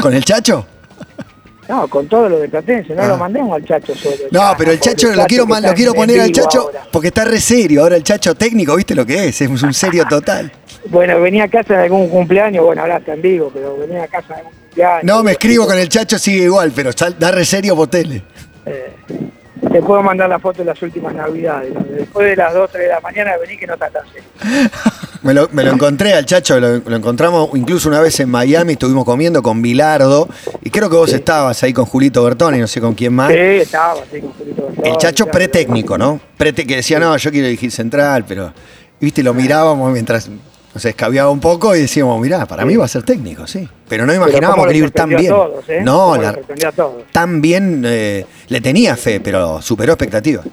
con 0.00 0.14
el 0.14 0.24
chacho. 0.24 0.66
No, 1.66 1.88
con 1.88 2.06
todo 2.08 2.28
lo 2.28 2.38
de 2.40 2.48
Platense, 2.50 2.94
no 2.94 3.02
Ah. 3.02 3.08
lo 3.08 3.16
mandemos 3.16 3.54
al 3.56 3.64
chacho 3.64 3.94
solo. 3.94 4.16
No, 4.30 4.54
pero 4.58 4.70
el 4.70 4.78
chacho 4.80 5.08
lo 5.14 5.24
quiero, 5.24 5.46
lo 5.46 5.94
poner 5.94 6.20
al 6.20 6.30
chacho 6.30 6.60
ahora. 6.60 6.82
porque 6.92 7.08
está 7.08 7.24
re 7.24 7.40
serio. 7.40 7.80
Ahora 7.82 7.96
el 7.96 8.02
chacho 8.02 8.34
técnico, 8.34 8.76
¿viste 8.76 8.94
lo 8.94 9.06
que 9.06 9.28
es? 9.28 9.40
Es 9.40 9.48
un 9.48 9.72
serio 9.72 10.04
total. 10.06 10.52
Bueno, 10.86 11.20
venía 11.20 11.44
a 11.44 11.48
casa 11.48 11.74
de 11.74 11.84
algún 11.84 12.08
cumpleaños, 12.08 12.64
bueno, 12.64 12.82
ahora 12.82 12.98
está 12.98 13.14
en 13.14 13.22
vivo, 13.22 13.50
pero 13.52 13.76
venía 13.78 14.04
a 14.04 14.08
casa 14.08 14.28
de 14.34 14.40
algún 14.40 14.52
cumpleaños. 14.52 15.04
No, 15.04 15.22
me 15.22 15.32
escribo 15.32 15.66
con 15.66 15.78
el 15.78 15.88
chacho, 15.88 16.18
sigue 16.18 16.44
igual, 16.44 16.72
pero 16.74 16.92
sal- 16.92 17.16
da 17.18 17.30
re 17.30 17.44
serio 17.44 17.74
tele. 17.86 18.22
Eh, 18.66 18.92
te 19.72 19.80
puedo 19.82 20.02
mandar 20.02 20.28
la 20.28 20.38
foto 20.38 20.58
de 20.58 20.66
las 20.66 20.80
últimas 20.82 21.14
navidades. 21.14 21.72
Después 21.90 22.28
de 22.28 22.36
las 22.36 22.52
2, 22.52 22.70
3 22.70 22.82
de 22.84 22.88
la 22.90 23.00
mañana 23.00 23.32
vení 23.40 23.56
que 23.56 23.66
no 23.66 23.74
está 23.74 23.88
tan 23.90 24.02
serio. 24.08 24.24
Me 25.24 25.32
lo, 25.32 25.48
me 25.52 25.64
lo 25.64 25.72
encontré 25.72 26.12
al 26.12 26.26
Chacho, 26.26 26.60
lo, 26.60 26.80
lo 26.80 26.96
encontramos 26.96 27.48
incluso 27.54 27.88
una 27.88 27.98
vez 27.98 28.20
en 28.20 28.28
Miami, 28.28 28.74
estuvimos 28.74 29.06
comiendo 29.06 29.42
con 29.42 29.62
Bilardo, 29.62 30.28
y 30.60 30.68
creo 30.68 30.90
que 30.90 30.96
vos 30.96 31.10
estabas 31.14 31.62
ahí 31.62 31.72
con 31.72 31.86
Julito 31.86 32.22
Bertoni, 32.22 32.58
no 32.58 32.66
sé 32.66 32.78
con 32.78 32.92
quién 32.94 33.14
más. 33.14 33.32
Sí, 33.32 33.38
estaba 33.38 34.02
así 34.02 34.20
con 34.20 34.32
Julito 34.34 34.66
Bertoni, 34.66 34.86
El 34.90 34.96
Chacho 34.98 35.24
pretécnico, 35.28 35.96
¿no? 35.96 36.20
Prete, 36.36 36.66
que 36.66 36.76
decía, 36.76 36.98
no, 36.98 37.16
yo 37.16 37.30
quiero 37.30 37.46
dirigir 37.46 37.70
central, 37.72 38.26
pero, 38.28 38.52
viste, 39.00 39.22
lo 39.22 39.32
mirábamos 39.32 39.90
mientras 39.94 40.28
nos 40.74 40.84
escabeaba 40.84 41.30
un 41.30 41.40
poco 41.40 41.74
y 41.76 41.80
decíamos, 41.82 42.20
mirá, 42.20 42.44
para 42.46 42.64
mí 42.64 42.74
va 42.76 42.84
a 42.84 42.88
ser 42.88 43.04
técnico, 43.04 43.46
sí. 43.46 43.68
Pero 43.88 44.04
no 44.06 44.12
imaginábamos 44.12 44.56
cómo 44.56 44.66
que 44.66 44.72
lo 44.72 44.76
iba 44.78 44.84
a 44.86 44.88
ir 44.88 44.92
tan 44.92 45.08
bien. 45.08 45.28
todos, 45.32 45.68
¿eh? 45.68 45.80
No, 45.84 46.16
la- 46.16 46.36
tan 47.12 47.40
bien, 47.40 47.82
eh, 47.86 48.26
le 48.48 48.60
tenía 48.60 48.96
fe, 48.96 49.20
pero 49.20 49.62
superó 49.62 49.92
expectativas. 49.92 50.44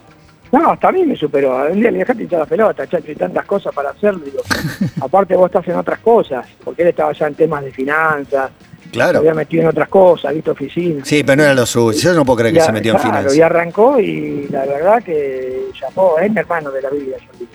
No, 0.52 0.72
hasta 0.72 0.90
a 0.90 0.92
mí 0.92 1.06
me 1.06 1.16
superó. 1.16 1.66
Un 1.72 1.80
día 1.80 1.90
le 1.92 2.00
dejaste 2.00 2.24
hinchar 2.24 2.40
la 2.42 2.46
pelota, 2.46 2.86
chacho, 2.86 3.10
y 3.12 3.16
tantas 3.16 3.46
cosas 3.46 3.74
para 3.74 3.92
hacer. 3.92 4.14
Digo, 4.24 4.40
aparte 5.02 5.36
vos 5.36 5.48
estás 5.50 5.68
en 5.70 5.76
otras 5.78 6.00
cosas, 6.00 6.46
porque 6.64 6.82
él 6.84 6.90
estaba 6.90 7.14
ya 7.14 7.28
en 7.28 7.36
temas 7.36 7.64
de 7.64 7.72
finanzas, 7.72 8.52
se 8.84 8.90
Claro. 8.92 9.20
había 9.20 9.34
metido 9.34 9.64
en 9.64 9.70
otras 9.70 9.88
cosas, 9.88 10.34
visto 10.36 10.52
oficina. 10.52 11.06
Sí, 11.06 11.24
pero 11.24 11.38
no 11.38 11.44
era 11.44 11.54
lo 11.54 11.66
suyo. 11.66 11.98
Yo 11.98 12.14
no 12.14 12.26
puedo 12.26 12.40
creer 12.40 12.54
que 12.54 12.60
Ya, 12.60 12.66
se 12.66 12.72
metió 12.74 12.92
en 12.92 12.98
claro, 12.98 13.10
finanzas. 13.12 13.38
Y 13.38 13.42
arrancó 13.42 13.98
y 14.02 14.48
la 14.50 14.66
verdad 14.66 15.02
que 15.02 15.68
llamó, 15.82 16.16
es 16.22 16.30
mi 16.30 16.38
hermano 16.40 16.70
de 16.70 16.82
la 16.82 16.90
vida, 16.90 17.16
yo 17.18 17.40
digo. 17.40 17.52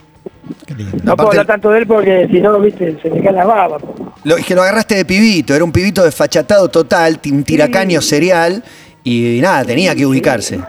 Qué 0.66 0.74
lindo. 0.74 0.92
No 0.98 0.98
puedo 0.98 1.12
Aparte- 1.12 1.28
hablar 1.40 1.46
tanto 1.46 1.70
de 1.70 1.78
él 1.78 1.87
porque 1.87 2.28
si 2.30 2.40
no, 2.40 2.59
viste, 2.61 2.98
se 3.02 3.11
me 3.11 3.22
cae 3.22 3.32
la 3.32 3.44
baba. 3.44 3.78
Lo, 4.24 4.37
es 4.37 4.44
que 4.46 4.54
lo 4.54 4.62
agarraste 4.62 4.94
de 4.96 5.04
pibito, 5.04 5.54
era 5.54 5.64
un 5.64 5.72
pibito 5.72 6.02
desfachatado 6.04 6.68
total, 6.68 7.20
un 7.30 7.44
tiracaño 7.44 8.00
serial, 8.00 8.62
y 9.04 9.38
nada, 9.40 9.64
tenía 9.64 9.94
que 9.94 10.04
ubicarse. 10.06 10.61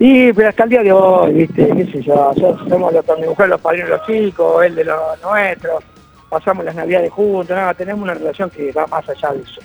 Y 0.00 0.32
pero 0.32 0.48
hasta 0.48 0.64
el 0.64 0.70
día 0.70 0.82
de 0.82 0.92
hoy, 0.92 1.32
viste, 1.34 1.68
qué 1.76 1.84
sé 1.92 2.02
yo, 2.02 2.32
somos 2.68 2.92
los, 2.92 3.04
mi 3.20 3.26
mujer 3.26 3.48
los 3.48 3.60
padrinos 3.60 3.90
de 3.90 3.96
los 3.96 4.06
chicos, 4.06 4.64
él 4.64 4.74
de 4.76 4.84
los 4.84 4.96
nuestros, 5.22 5.82
pasamos 6.28 6.64
las 6.64 6.74
navidades 6.74 7.10
juntos, 7.10 7.56
nada, 7.56 7.74
tenemos 7.74 8.02
una 8.02 8.14
relación 8.14 8.48
que 8.50 8.70
va 8.72 8.86
más 8.86 9.08
allá 9.08 9.32
de 9.32 9.42
eso. 9.42 9.60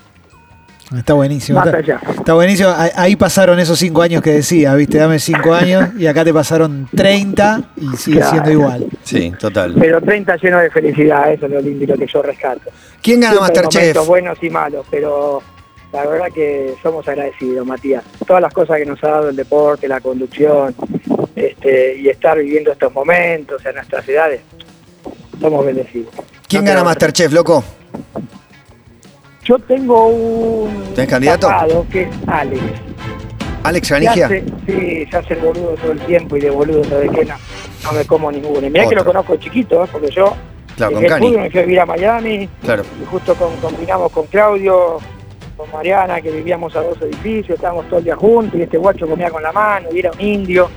Está 0.98 1.14
buenísimo. 1.14 1.60
Más 1.60 1.68
Está, 1.68 1.78
allá. 1.80 2.00
está 2.18 2.34
buenísimo. 2.34 2.70
Ahí- 2.96 3.16
pasaron 3.16 3.60
esos 3.60 3.80
cinco 3.80 4.02
años 4.02 4.22
que 4.22 4.32
decía, 4.32 4.74
viste, 4.76 4.98
dame 4.98 5.18
cinco 5.20 5.54
años 5.54 5.90
y 5.98 6.06
acá 6.08 6.24
te 6.24 6.34
pasaron 6.34 6.88
30 6.96 7.62
y 7.78 7.96
sigue 7.98 8.18
Claro. 8.18 8.32
siendo 8.32 8.52
igual. 8.52 8.86
Sí, 9.04 9.32
total. 9.40 9.76
Pero 9.80 10.02
30 10.02 10.36
lleno 10.38 10.60
de 10.60 10.70
felicidad, 10.70 11.32
eso 11.32 11.46
es 11.46 11.52
lo 11.52 11.62
lindo 11.62 11.84
y 11.84 11.88
lo 11.88 11.96
que 11.98 12.06
yo 12.08 12.22
rescato. 12.22 12.70
¿Quién 13.02 13.22
gana 13.22 13.40
Masterchef? 13.40 13.80
momentos 13.82 14.08
buenos 14.08 14.38
y 14.44 14.50
malos, 14.50 14.86
pero 14.92 15.42
la 15.94 16.06
verdad 16.06 16.28
que 16.34 16.74
somos 16.82 17.08
agradecidos, 17.08 17.66
Matías. 17.66 18.04
Todas 18.28 18.42
las 18.42 18.54
cosas 18.54 18.78
que 18.78 18.86
nos 18.86 19.04
ha 19.04 19.08
dado 19.10 19.30
el 19.30 19.36
deporte, 19.36 19.88
la 19.88 20.02
conducción, 20.02 20.76
este, 21.36 21.98
y 22.00 22.10
estar 22.10 22.38
viviendo 22.38 22.72
estos 22.72 22.94
momentos 22.94 23.66
en 23.66 23.76
nuestras 23.76 24.08
edades, 24.10 24.42
somos 25.40 25.66
bendecidos. 25.66 26.14
¿Quién 26.48 26.64
No 26.66 26.72
gana. 26.72 26.84
Masterchef, 26.84 27.32
loco? 27.32 27.64
Yo 29.46 29.60
tengo 29.60 30.08
un 30.08 30.84
¿Tenés 30.96 31.10
candidato? 31.10 31.50
que 31.92 32.04
es 32.04 32.10
Alex. 32.28 32.62
¿Alex 33.64 33.90
Canigia? 33.90 34.28
sí, 34.30 35.06
se 35.10 35.18
hace 35.18 35.34
el 35.36 35.40
boludo 35.40 35.76
todo 35.82 35.92
el 35.94 36.00
tiempo 36.02 36.36
y 36.38 36.42
de 36.42 36.50
boludo, 36.50 36.84
¿sabes 36.86 37.10
qué? 37.12 37.26
No, 37.26 37.36
no 37.86 37.92
me 37.94 38.06
como 38.06 38.32
ninguno. 38.32 38.66
Y 38.66 38.70
Mirá 38.70 38.88
que 38.88 38.96
lo 38.96 39.06
conozco 39.06 39.36
chiquito, 39.38 39.84
¿eh? 39.84 39.88
porque 39.92 40.10
yo 40.12 40.34
Claro, 40.76 40.94
con 40.94 41.04
el 41.04 41.10
Cani. 41.10 41.28
fútbol, 41.28 41.42
me 41.44 41.50
fui 41.52 41.60
a 41.60 41.64
vivir 41.64 41.80
a 41.80 41.86
Miami, 41.86 42.50
Claro. 42.64 42.84
y 43.02 43.06
justo 43.06 43.36
con- 43.36 43.56
combinamos 43.58 44.12
con 44.12 44.26
Claudio, 44.28 44.98
con 45.56 45.72
Mariana, 45.72 46.20
que 46.22 46.32
vivíamos 46.32 46.76
a 46.76 46.82
dos 46.82 46.98
edificios, 47.02 47.52
estábamos 47.56 47.88
todo 47.88 48.00
el 48.00 48.06
día 48.06 48.16
juntos, 48.16 48.60
y 48.60 48.64
este 48.64 48.78
guacho 48.78 49.08
comía 49.08 49.30
con 49.30 49.44
la 49.44 49.52
mano, 49.52 49.90
y 49.94 50.00
era 50.00 50.12
un 50.12 50.20
indio. 50.22 50.70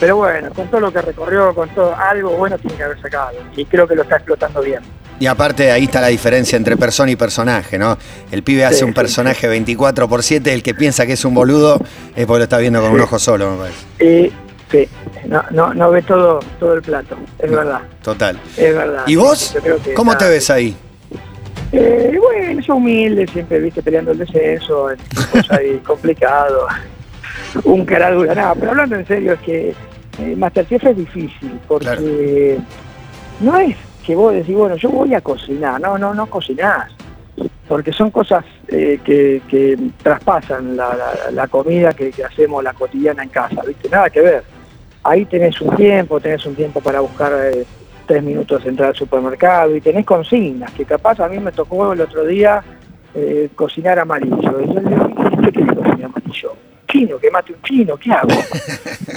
Pero 0.00 0.16
bueno, 0.16 0.50
con 0.54 0.68
todo 0.68 0.80
lo 0.80 0.92
que 0.92 1.00
recorrió, 1.02 1.54
con 1.54 1.68
todo, 1.70 1.94
algo 1.96 2.30
bueno 2.36 2.58
tiene 2.58 2.76
que 2.76 2.82
haber 2.84 3.00
sacado, 3.00 3.32
y 3.56 3.64
creo 3.64 3.86
que 3.88 3.94
lo 3.94 4.02
está 4.02 4.16
explotando 4.16 4.60
bien. 4.62 4.80
Y 5.20 5.26
aparte 5.26 5.70
ahí 5.70 5.84
está 5.84 6.00
la 6.00 6.08
diferencia 6.08 6.56
entre 6.56 6.76
persona 6.76 7.10
y 7.10 7.16
personaje, 7.16 7.78
¿no? 7.78 7.96
El 8.32 8.42
pibe 8.42 8.64
hace 8.64 8.78
Sí, 8.78 8.84
un 8.84 8.90
sí, 8.90 8.94
personaje 8.94 9.46
24 9.46 10.08
por 10.08 10.22
7, 10.24 10.52
el 10.52 10.62
que 10.62 10.74
piensa 10.74 11.06
que 11.06 11.12
es 11.12 11.24
un 11.24 11.34
boludo 11.34 11.78
es 12.16 12.26
porque 12.26 12.38
lo 12.38 12.44
está 12.44 12.58
viendo 12.58 12.80
con 12.80 12.90
un 12.90 12.96
Sí. 12.98 13.02
ojo 13.04 13.18
solo, 13.18 13.52
me 13.52 13.58
parece. 13.58 14.32
Sí, 14.70 14.88
no, 15.26 15.44
no, 15.50 15.72
no 15.72 15.90
ve 15.90 16.02
todo, 16.02 16.40
todo 16.58 16.74
el 16.74 16.82
plato, 16.82 17.16
es 17.38 17.48
verdad, 17.50 17.80
Total. 18.02 18.36
es 18.56 18.74
verdad. 18.74 19.04
¿Y 19.06 19.14
vos? 19.14 19.54
Yo 19.54 19.60
creo 19.60 19.80
que 19.82 19.94
¿Cómo 19.94 20.12
está- 20.12 20.24
te 20.26 20.30
ves 20.32 20.50
ahí? 20.50 20.76
Eh, 21.70 22.18
bueno, 22.20 22.60
yo 22.60 22.74
humilde, 22.76 23.26
siempre 23.28 23.58
viste 23.60 23.82
peleando 23.82 24.12
el 24.12 24.18
descenso, 24.18 24.90
en 24.90 24.96
tiempos 24.98 25.50
ahí 25.50 25.80
complicados, 25.84 26.64
un 27.64 27.84
cara 27.84 28.10
dura, 28.10 28.34
nada, 28.34 28.54
pero 28.54 28.70
hablando 28.72 28.96
en 28.96 29.06
serio 29.06 29.32
es 29.34 29.40
que 29.40 29.74
eh, 30.18 30.36
Masterchef 30.36 30.84
es 30.84 30.96
difícil, 30.96 31.58
porque 31.68 32.58
no 33.40 33.58
es 33.58 33.76
que 34.06 34.14
vos 34.14 34.34
decís, 34.34 34.54
bueno, 34.54 34.76
yo 34.76 34.90
voy 34.90 35.14
a 35.14 35.20
cocinar, 35.20 35.80
no, 35.80 35.96
no, 35.98 36.12
no 36.14 36.26
cocinás, 36.26 36.92
porque 37.68 37.92
son 37.92 38.10
cosas 38.10 38.44
eh, 38.68 39.00
que, 39.04 39.40
que 39.48 39.78
traspasan 40.02 40.76
la, 40.76 40.94
la- 40.94 41.30
la 41.32 41.46
comida 41.48 41.92
que, 41.94 42.10
que 42.10 42.24
hacemos 42.24 42.62
la 42.62 42.72
cotidiana 42.74 43.22
en 43.22 43.30
casa, 43.30 43.62
viste, 43.66 43.88
nada 43.88 44.10
que 44.10 44.20
ver. 44.20 44.44
Ahí 45.02 45.24
tenés 45.26 45.60
un 45.60 45.74
tiempo, 45.76 46.20
tenés 46.20 46.44
un 46.46 46.54
tiempo 46.54 46.80
para 46.80 47.00
buscar 47.00 47.32
eh, 47.52 47.64
tres 48.06 48.22
minutos 48.22 48.64
entrar 48.66 48.90
al 48.90 48.94
supermercado 48.94 49.74
y 49.74 49.80
tenés 49.80 50.04
consignas, 50.06 50.70
que 50.72 50.84
capaz 50.84 51.20
a 51.20 51.28
mí 51.28 51.38
me 51.38 51.52
tocó 51.52 51.92
el 51.92 52.00
otro 52.02 52.24
día 52.24 52.62
eh, 53.14 53.48
cocinar 53.54 53.98
amarillo. 53.98 54.36
Y 54.36 54.42
yo 54.44 54.80
le 54.80 54.88
digo, 54.90 55.82
¿qué 55.96 56.04
amarillo? 56.04 56.52
Chino, 56.94 57.18
que 57.18 57.28
mate 57.28 57.52
un 57.52 57.62
chino, 57.62 57.96
¿qué 57.96 58.12
hago? 58.12 58.28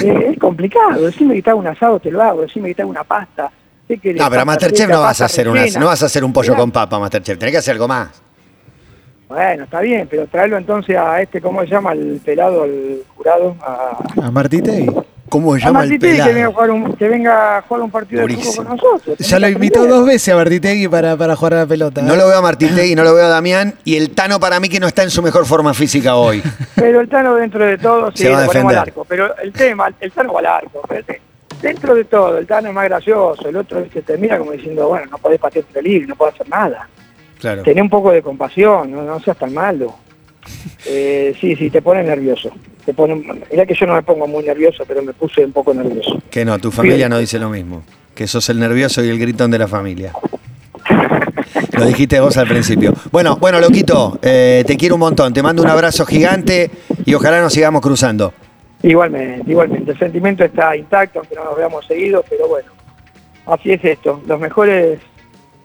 Eh, 0.04 0.32
es 0.34 0.40
complicado, 0.40 1.02
decime 1.02 1.34
que 1.34 1.42
te 1.42 1.50
hago 1.50 1.60
un 1.60 1.68
asado, 1.68 2.00
te 2.00 2.12
lo 2.12 2.22
hago, 2.22 2.42
decime 2.42 2.70
que 2.70 2.76
te 2.76 2.82
hago 2.84 2.92
una 2.92 3.04
pasta. 3.04 3.50
¿Qué 3.88 3.98
querés? 3.98 4.22
No, 4.22 4.30
pero 4.30 4.42
a 4.44 4.46
Masterchef 4.46 4.88
no 4.90 5.00
vas 5.02 5.22
a 5.22 5.26
hacer 5.26 5.50
una, 5.50 5.66
no 5.80 5.88
vas 5.88 6.04
a 6.04 6.06
hacer 6.06 6.24
un 6.24 6.32
pollo 6.32 6.56
con 6.56 6.72
papa, 6.72 7.00
Masterchef. 7.00 7.38
Tenés 7.40 7.54
que 7.54 7.58
hacer 7.58 7.72
algo 7.74 7.88
más. 7.88 8.22
Bueno, 9.28 9.64
está 9.64 9.82
bien, 9.82 10.08
pero 10.10 10.28
traerlo 10.28 10.58
entonces 10.58 10.96
a 10.96 11.20
este, 11.20 11.42
¿cómo 11.42 11.62
se 11.62 11.68
llama? 11.68 11.94
El 11.94 12.22
pelado, 12.24 12.66
el 12.66 13.02
jurado, 13.16 13.56
a, 13.62 13.98
A 14.22 14.32
Martitegui. 14.32 14.88
¿Cómo 15.30 15.56
se 15.58 15.64
a 15.64 15.68
llama 15.68 15.84
el 15.84 15.90
Martí 15.90 16.00
Tegui, 16.00 16.18
que 16.18 16.24
venga, 16.24 16.26
a 16.26 16.34
pelado? 16.34 16.52
jugar 16.54 16.72
un, 16.72 16.94
que 16.96 17.08
venga 17.10 17.58
a 17.58 17.62
jugar 17.62 17.84
un 17.84 17.92
partido 17.92 18.28
de 18.28 18.36
fútbol 18.36 18.56
con 18.56 18.78
nosotros. 18.78 19.18
Ya 19.20 19.40
lo 19.40 19.50
invitó 19.50 19.86
dos 19.88 20.06
veces 20.06 20.34
a 20.34 20.38
Martitegui 20.38 20.88
para, 20.88 21.18
para 21.18 21.36
jugar 21.36 21.54
a 21.56 21.58
la 21.60 21.66
pelota. 21.66 22.02
No 22.02 22.16
lo 22.16 22.28
veo 22.28 22.38
a 22.38 22.42
Martitegui, 22.42 22.96
no 22.96 23.04
lo 23.04 23.14
veo 23.14 23.26
a 23.26 23.30
Damián. 23.30 23.74
Y 23.84 23.96
el 23.98 24.12
Tano 24.12 24.40
para 24.40 24.60
mí 24.60 24.70
que 24.70 24.80
no 24.80 24.88
está 24.88 25.04
en 25.04 25.10
su 25.10 25.22
mejor 25.22 25.46
forma 25.46 25.74
física 25.74 26.16
hoy. 26.16 26.42
Pero 26.76 27.02
el 27.02 27.10
Tano 27.10 27.36
dentro 27.36 27.66
de 27.66 27.78
todo, 27.78 28.12
sí, 28.12 28.24
Se 28.24 28.30
va 28.30 28.40
a 28.40 28.42
lo 28.42 28.48
ponemos 28.48 28.70
al 28.74 28.76
defender. 28.76 28.94
arco. 28.94 29.06
Pero 29.08 29.38
el 29.38 29.52
tema, 29.52 29.90
el 30.00 30.12
Tano 30.12 30.34
va 30.34 30.40
al 30.40 30.46
arco. 30.46 30.82
Dentro 31.62 31.96
de 31.96 32.04
todo, 32.06 32.38
el 32.38 32.46
Tano 32.46 32.70
es 32.70 32.76
más 32.76 32.86
gracioso, 32.86 33.50
el 33.50 33.56
otro 33.58 33.84
que 33.90 34.02
te 34.04 34.16
mira 34.18 34.38
como 34.38 34.52
diciendo, 34.52 34.90
bueno, 34.90 35.08
no 35.10 35.18
podés 35.18 35.40
patear 35.40 35.66
peligro, 35.66 36.10
no 36.10 36.16
podés 36.16 36.36
hacer 36.36 36.50
nada. 36.50 36.88
Claro. 37.40 37.64
Tené 37.64 37.82
un 37.82 37.90
poco 37.90 38.12
de 38.12 38.22
compasión, 38.22 38.92
no, 38.92 39.02
no 39.02 39.20
seas 39.20 39.38
tan 39.38 39.54
malo. 39.54 39.96
Eh, 40.86 41.36
sí, 41.40 41.56
sí, 41.56 41.70
te 41.70 41.82
pone 41.82 42.04
nervioso. 42.04 42.52
Te 42.86 42.94
pone, 42.94 43.16
mirá 43.52 43.66
que 43.66 43.76
yo 43.76 43.86
no 43.86 43.96
me 43.96 44.04
pongo 44.04 44.28
muy 44.28 44.44
nervioso, 44.44 44.84
pero 44.88 45.02
me 45.04 45.14
puse 45.14 45.44
un 45.44 45.52
poco 45.52 45.74
nervioso. 45.74 46.22
Que 46.30 46.46
no, 46.46 46.58
tu 46.60 46.72
familia 46.72 47.10
no 47.10 47.18
dice 47.18 47.40
lo 47.40 47.50
mismo. 47.50 47.84
Que 48.16 48.28
sos 48.28 48.50
el 48.50 48.60
nervioso 48.60 49.04
y 49.04 49.10
el 49.10 49.20
gritón 49.20 49.52
de 49.52 49.60
la 49.60 49.68
familia. 49.68 50.14
Lo 51.78 51.86
dijiste 51.86 52.20
vos 52.20 52.38
al 52.38 52.48
principio. 52.48 52.94
Bueno, 53.12 53.38
bueno, 53.38 53.60
loquito, 53.60 54.20
eh, 54.22 54.64
te 54.66 54.78
quiero 54.78 54.96
un 54.96 55.02
montón. 55.02 55.34
Te 55.34 55.44
mando 55.44 55.62
un 55.62 55.70
abrazo 55.70 56.06
gigante 56.06 56.72
y 57.06 57.14
ojalá 57.14 57.42
nos 57.42 57.54
sigamos 57.54 57.82
cruzando. 57.82 58.34
Igualmente, 58.84 59.52
igualmente. 59.52 59.92
El 59.92 60.00
sentimiento 60.00 60.44
está 60.44 60.76
intacto, 60.76 61.20
aunque 61.20 61.36
no 61.36 61.44
nos 61.44 61.58
veamos 61.58 61.86
seguidos, 61.86 62.26
pero 62.30 62.48
bueno, 62.48 62.72
así 63.46 63.72
es 63.72 63.84
esto. 63.84 64.22
Los 64.28 64.40
mejores 64.40 65.00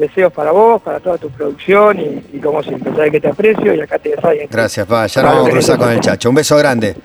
deseos 0.03 0.33
para 0.33 0.51
vos, 0.53 0.83
para 0.83 1.01
toda 1.01 1.19
tu 1.19 1.31
producción 1.31 1.99
y, 1.99 2.37
y 2.37 2.41
como 2.41 2.63
siempre, 2.63 2.93
sabes 2.95 3.11
que 3.13 3.21
te 3.21 3.29
aprecio 3.29 3.75
y 3.75 3.81
acá 3.81 3.99
te 3.99 4.15
alguien. 4.23 4.49
Gracias, 4.51 4.87
pa. 4.87 5.07
Ya 5.07 5.23
nos 5.23 5.33
vamos 5.33 5.49
a 5.49 5.51
cruzar 5.51 5.79
con 5.79 5.91
el 5.91 6.01
chacho. 6.01 6.29
Un 6.29 6.35
beso 6.35 6.57
grande. 6.57 6.97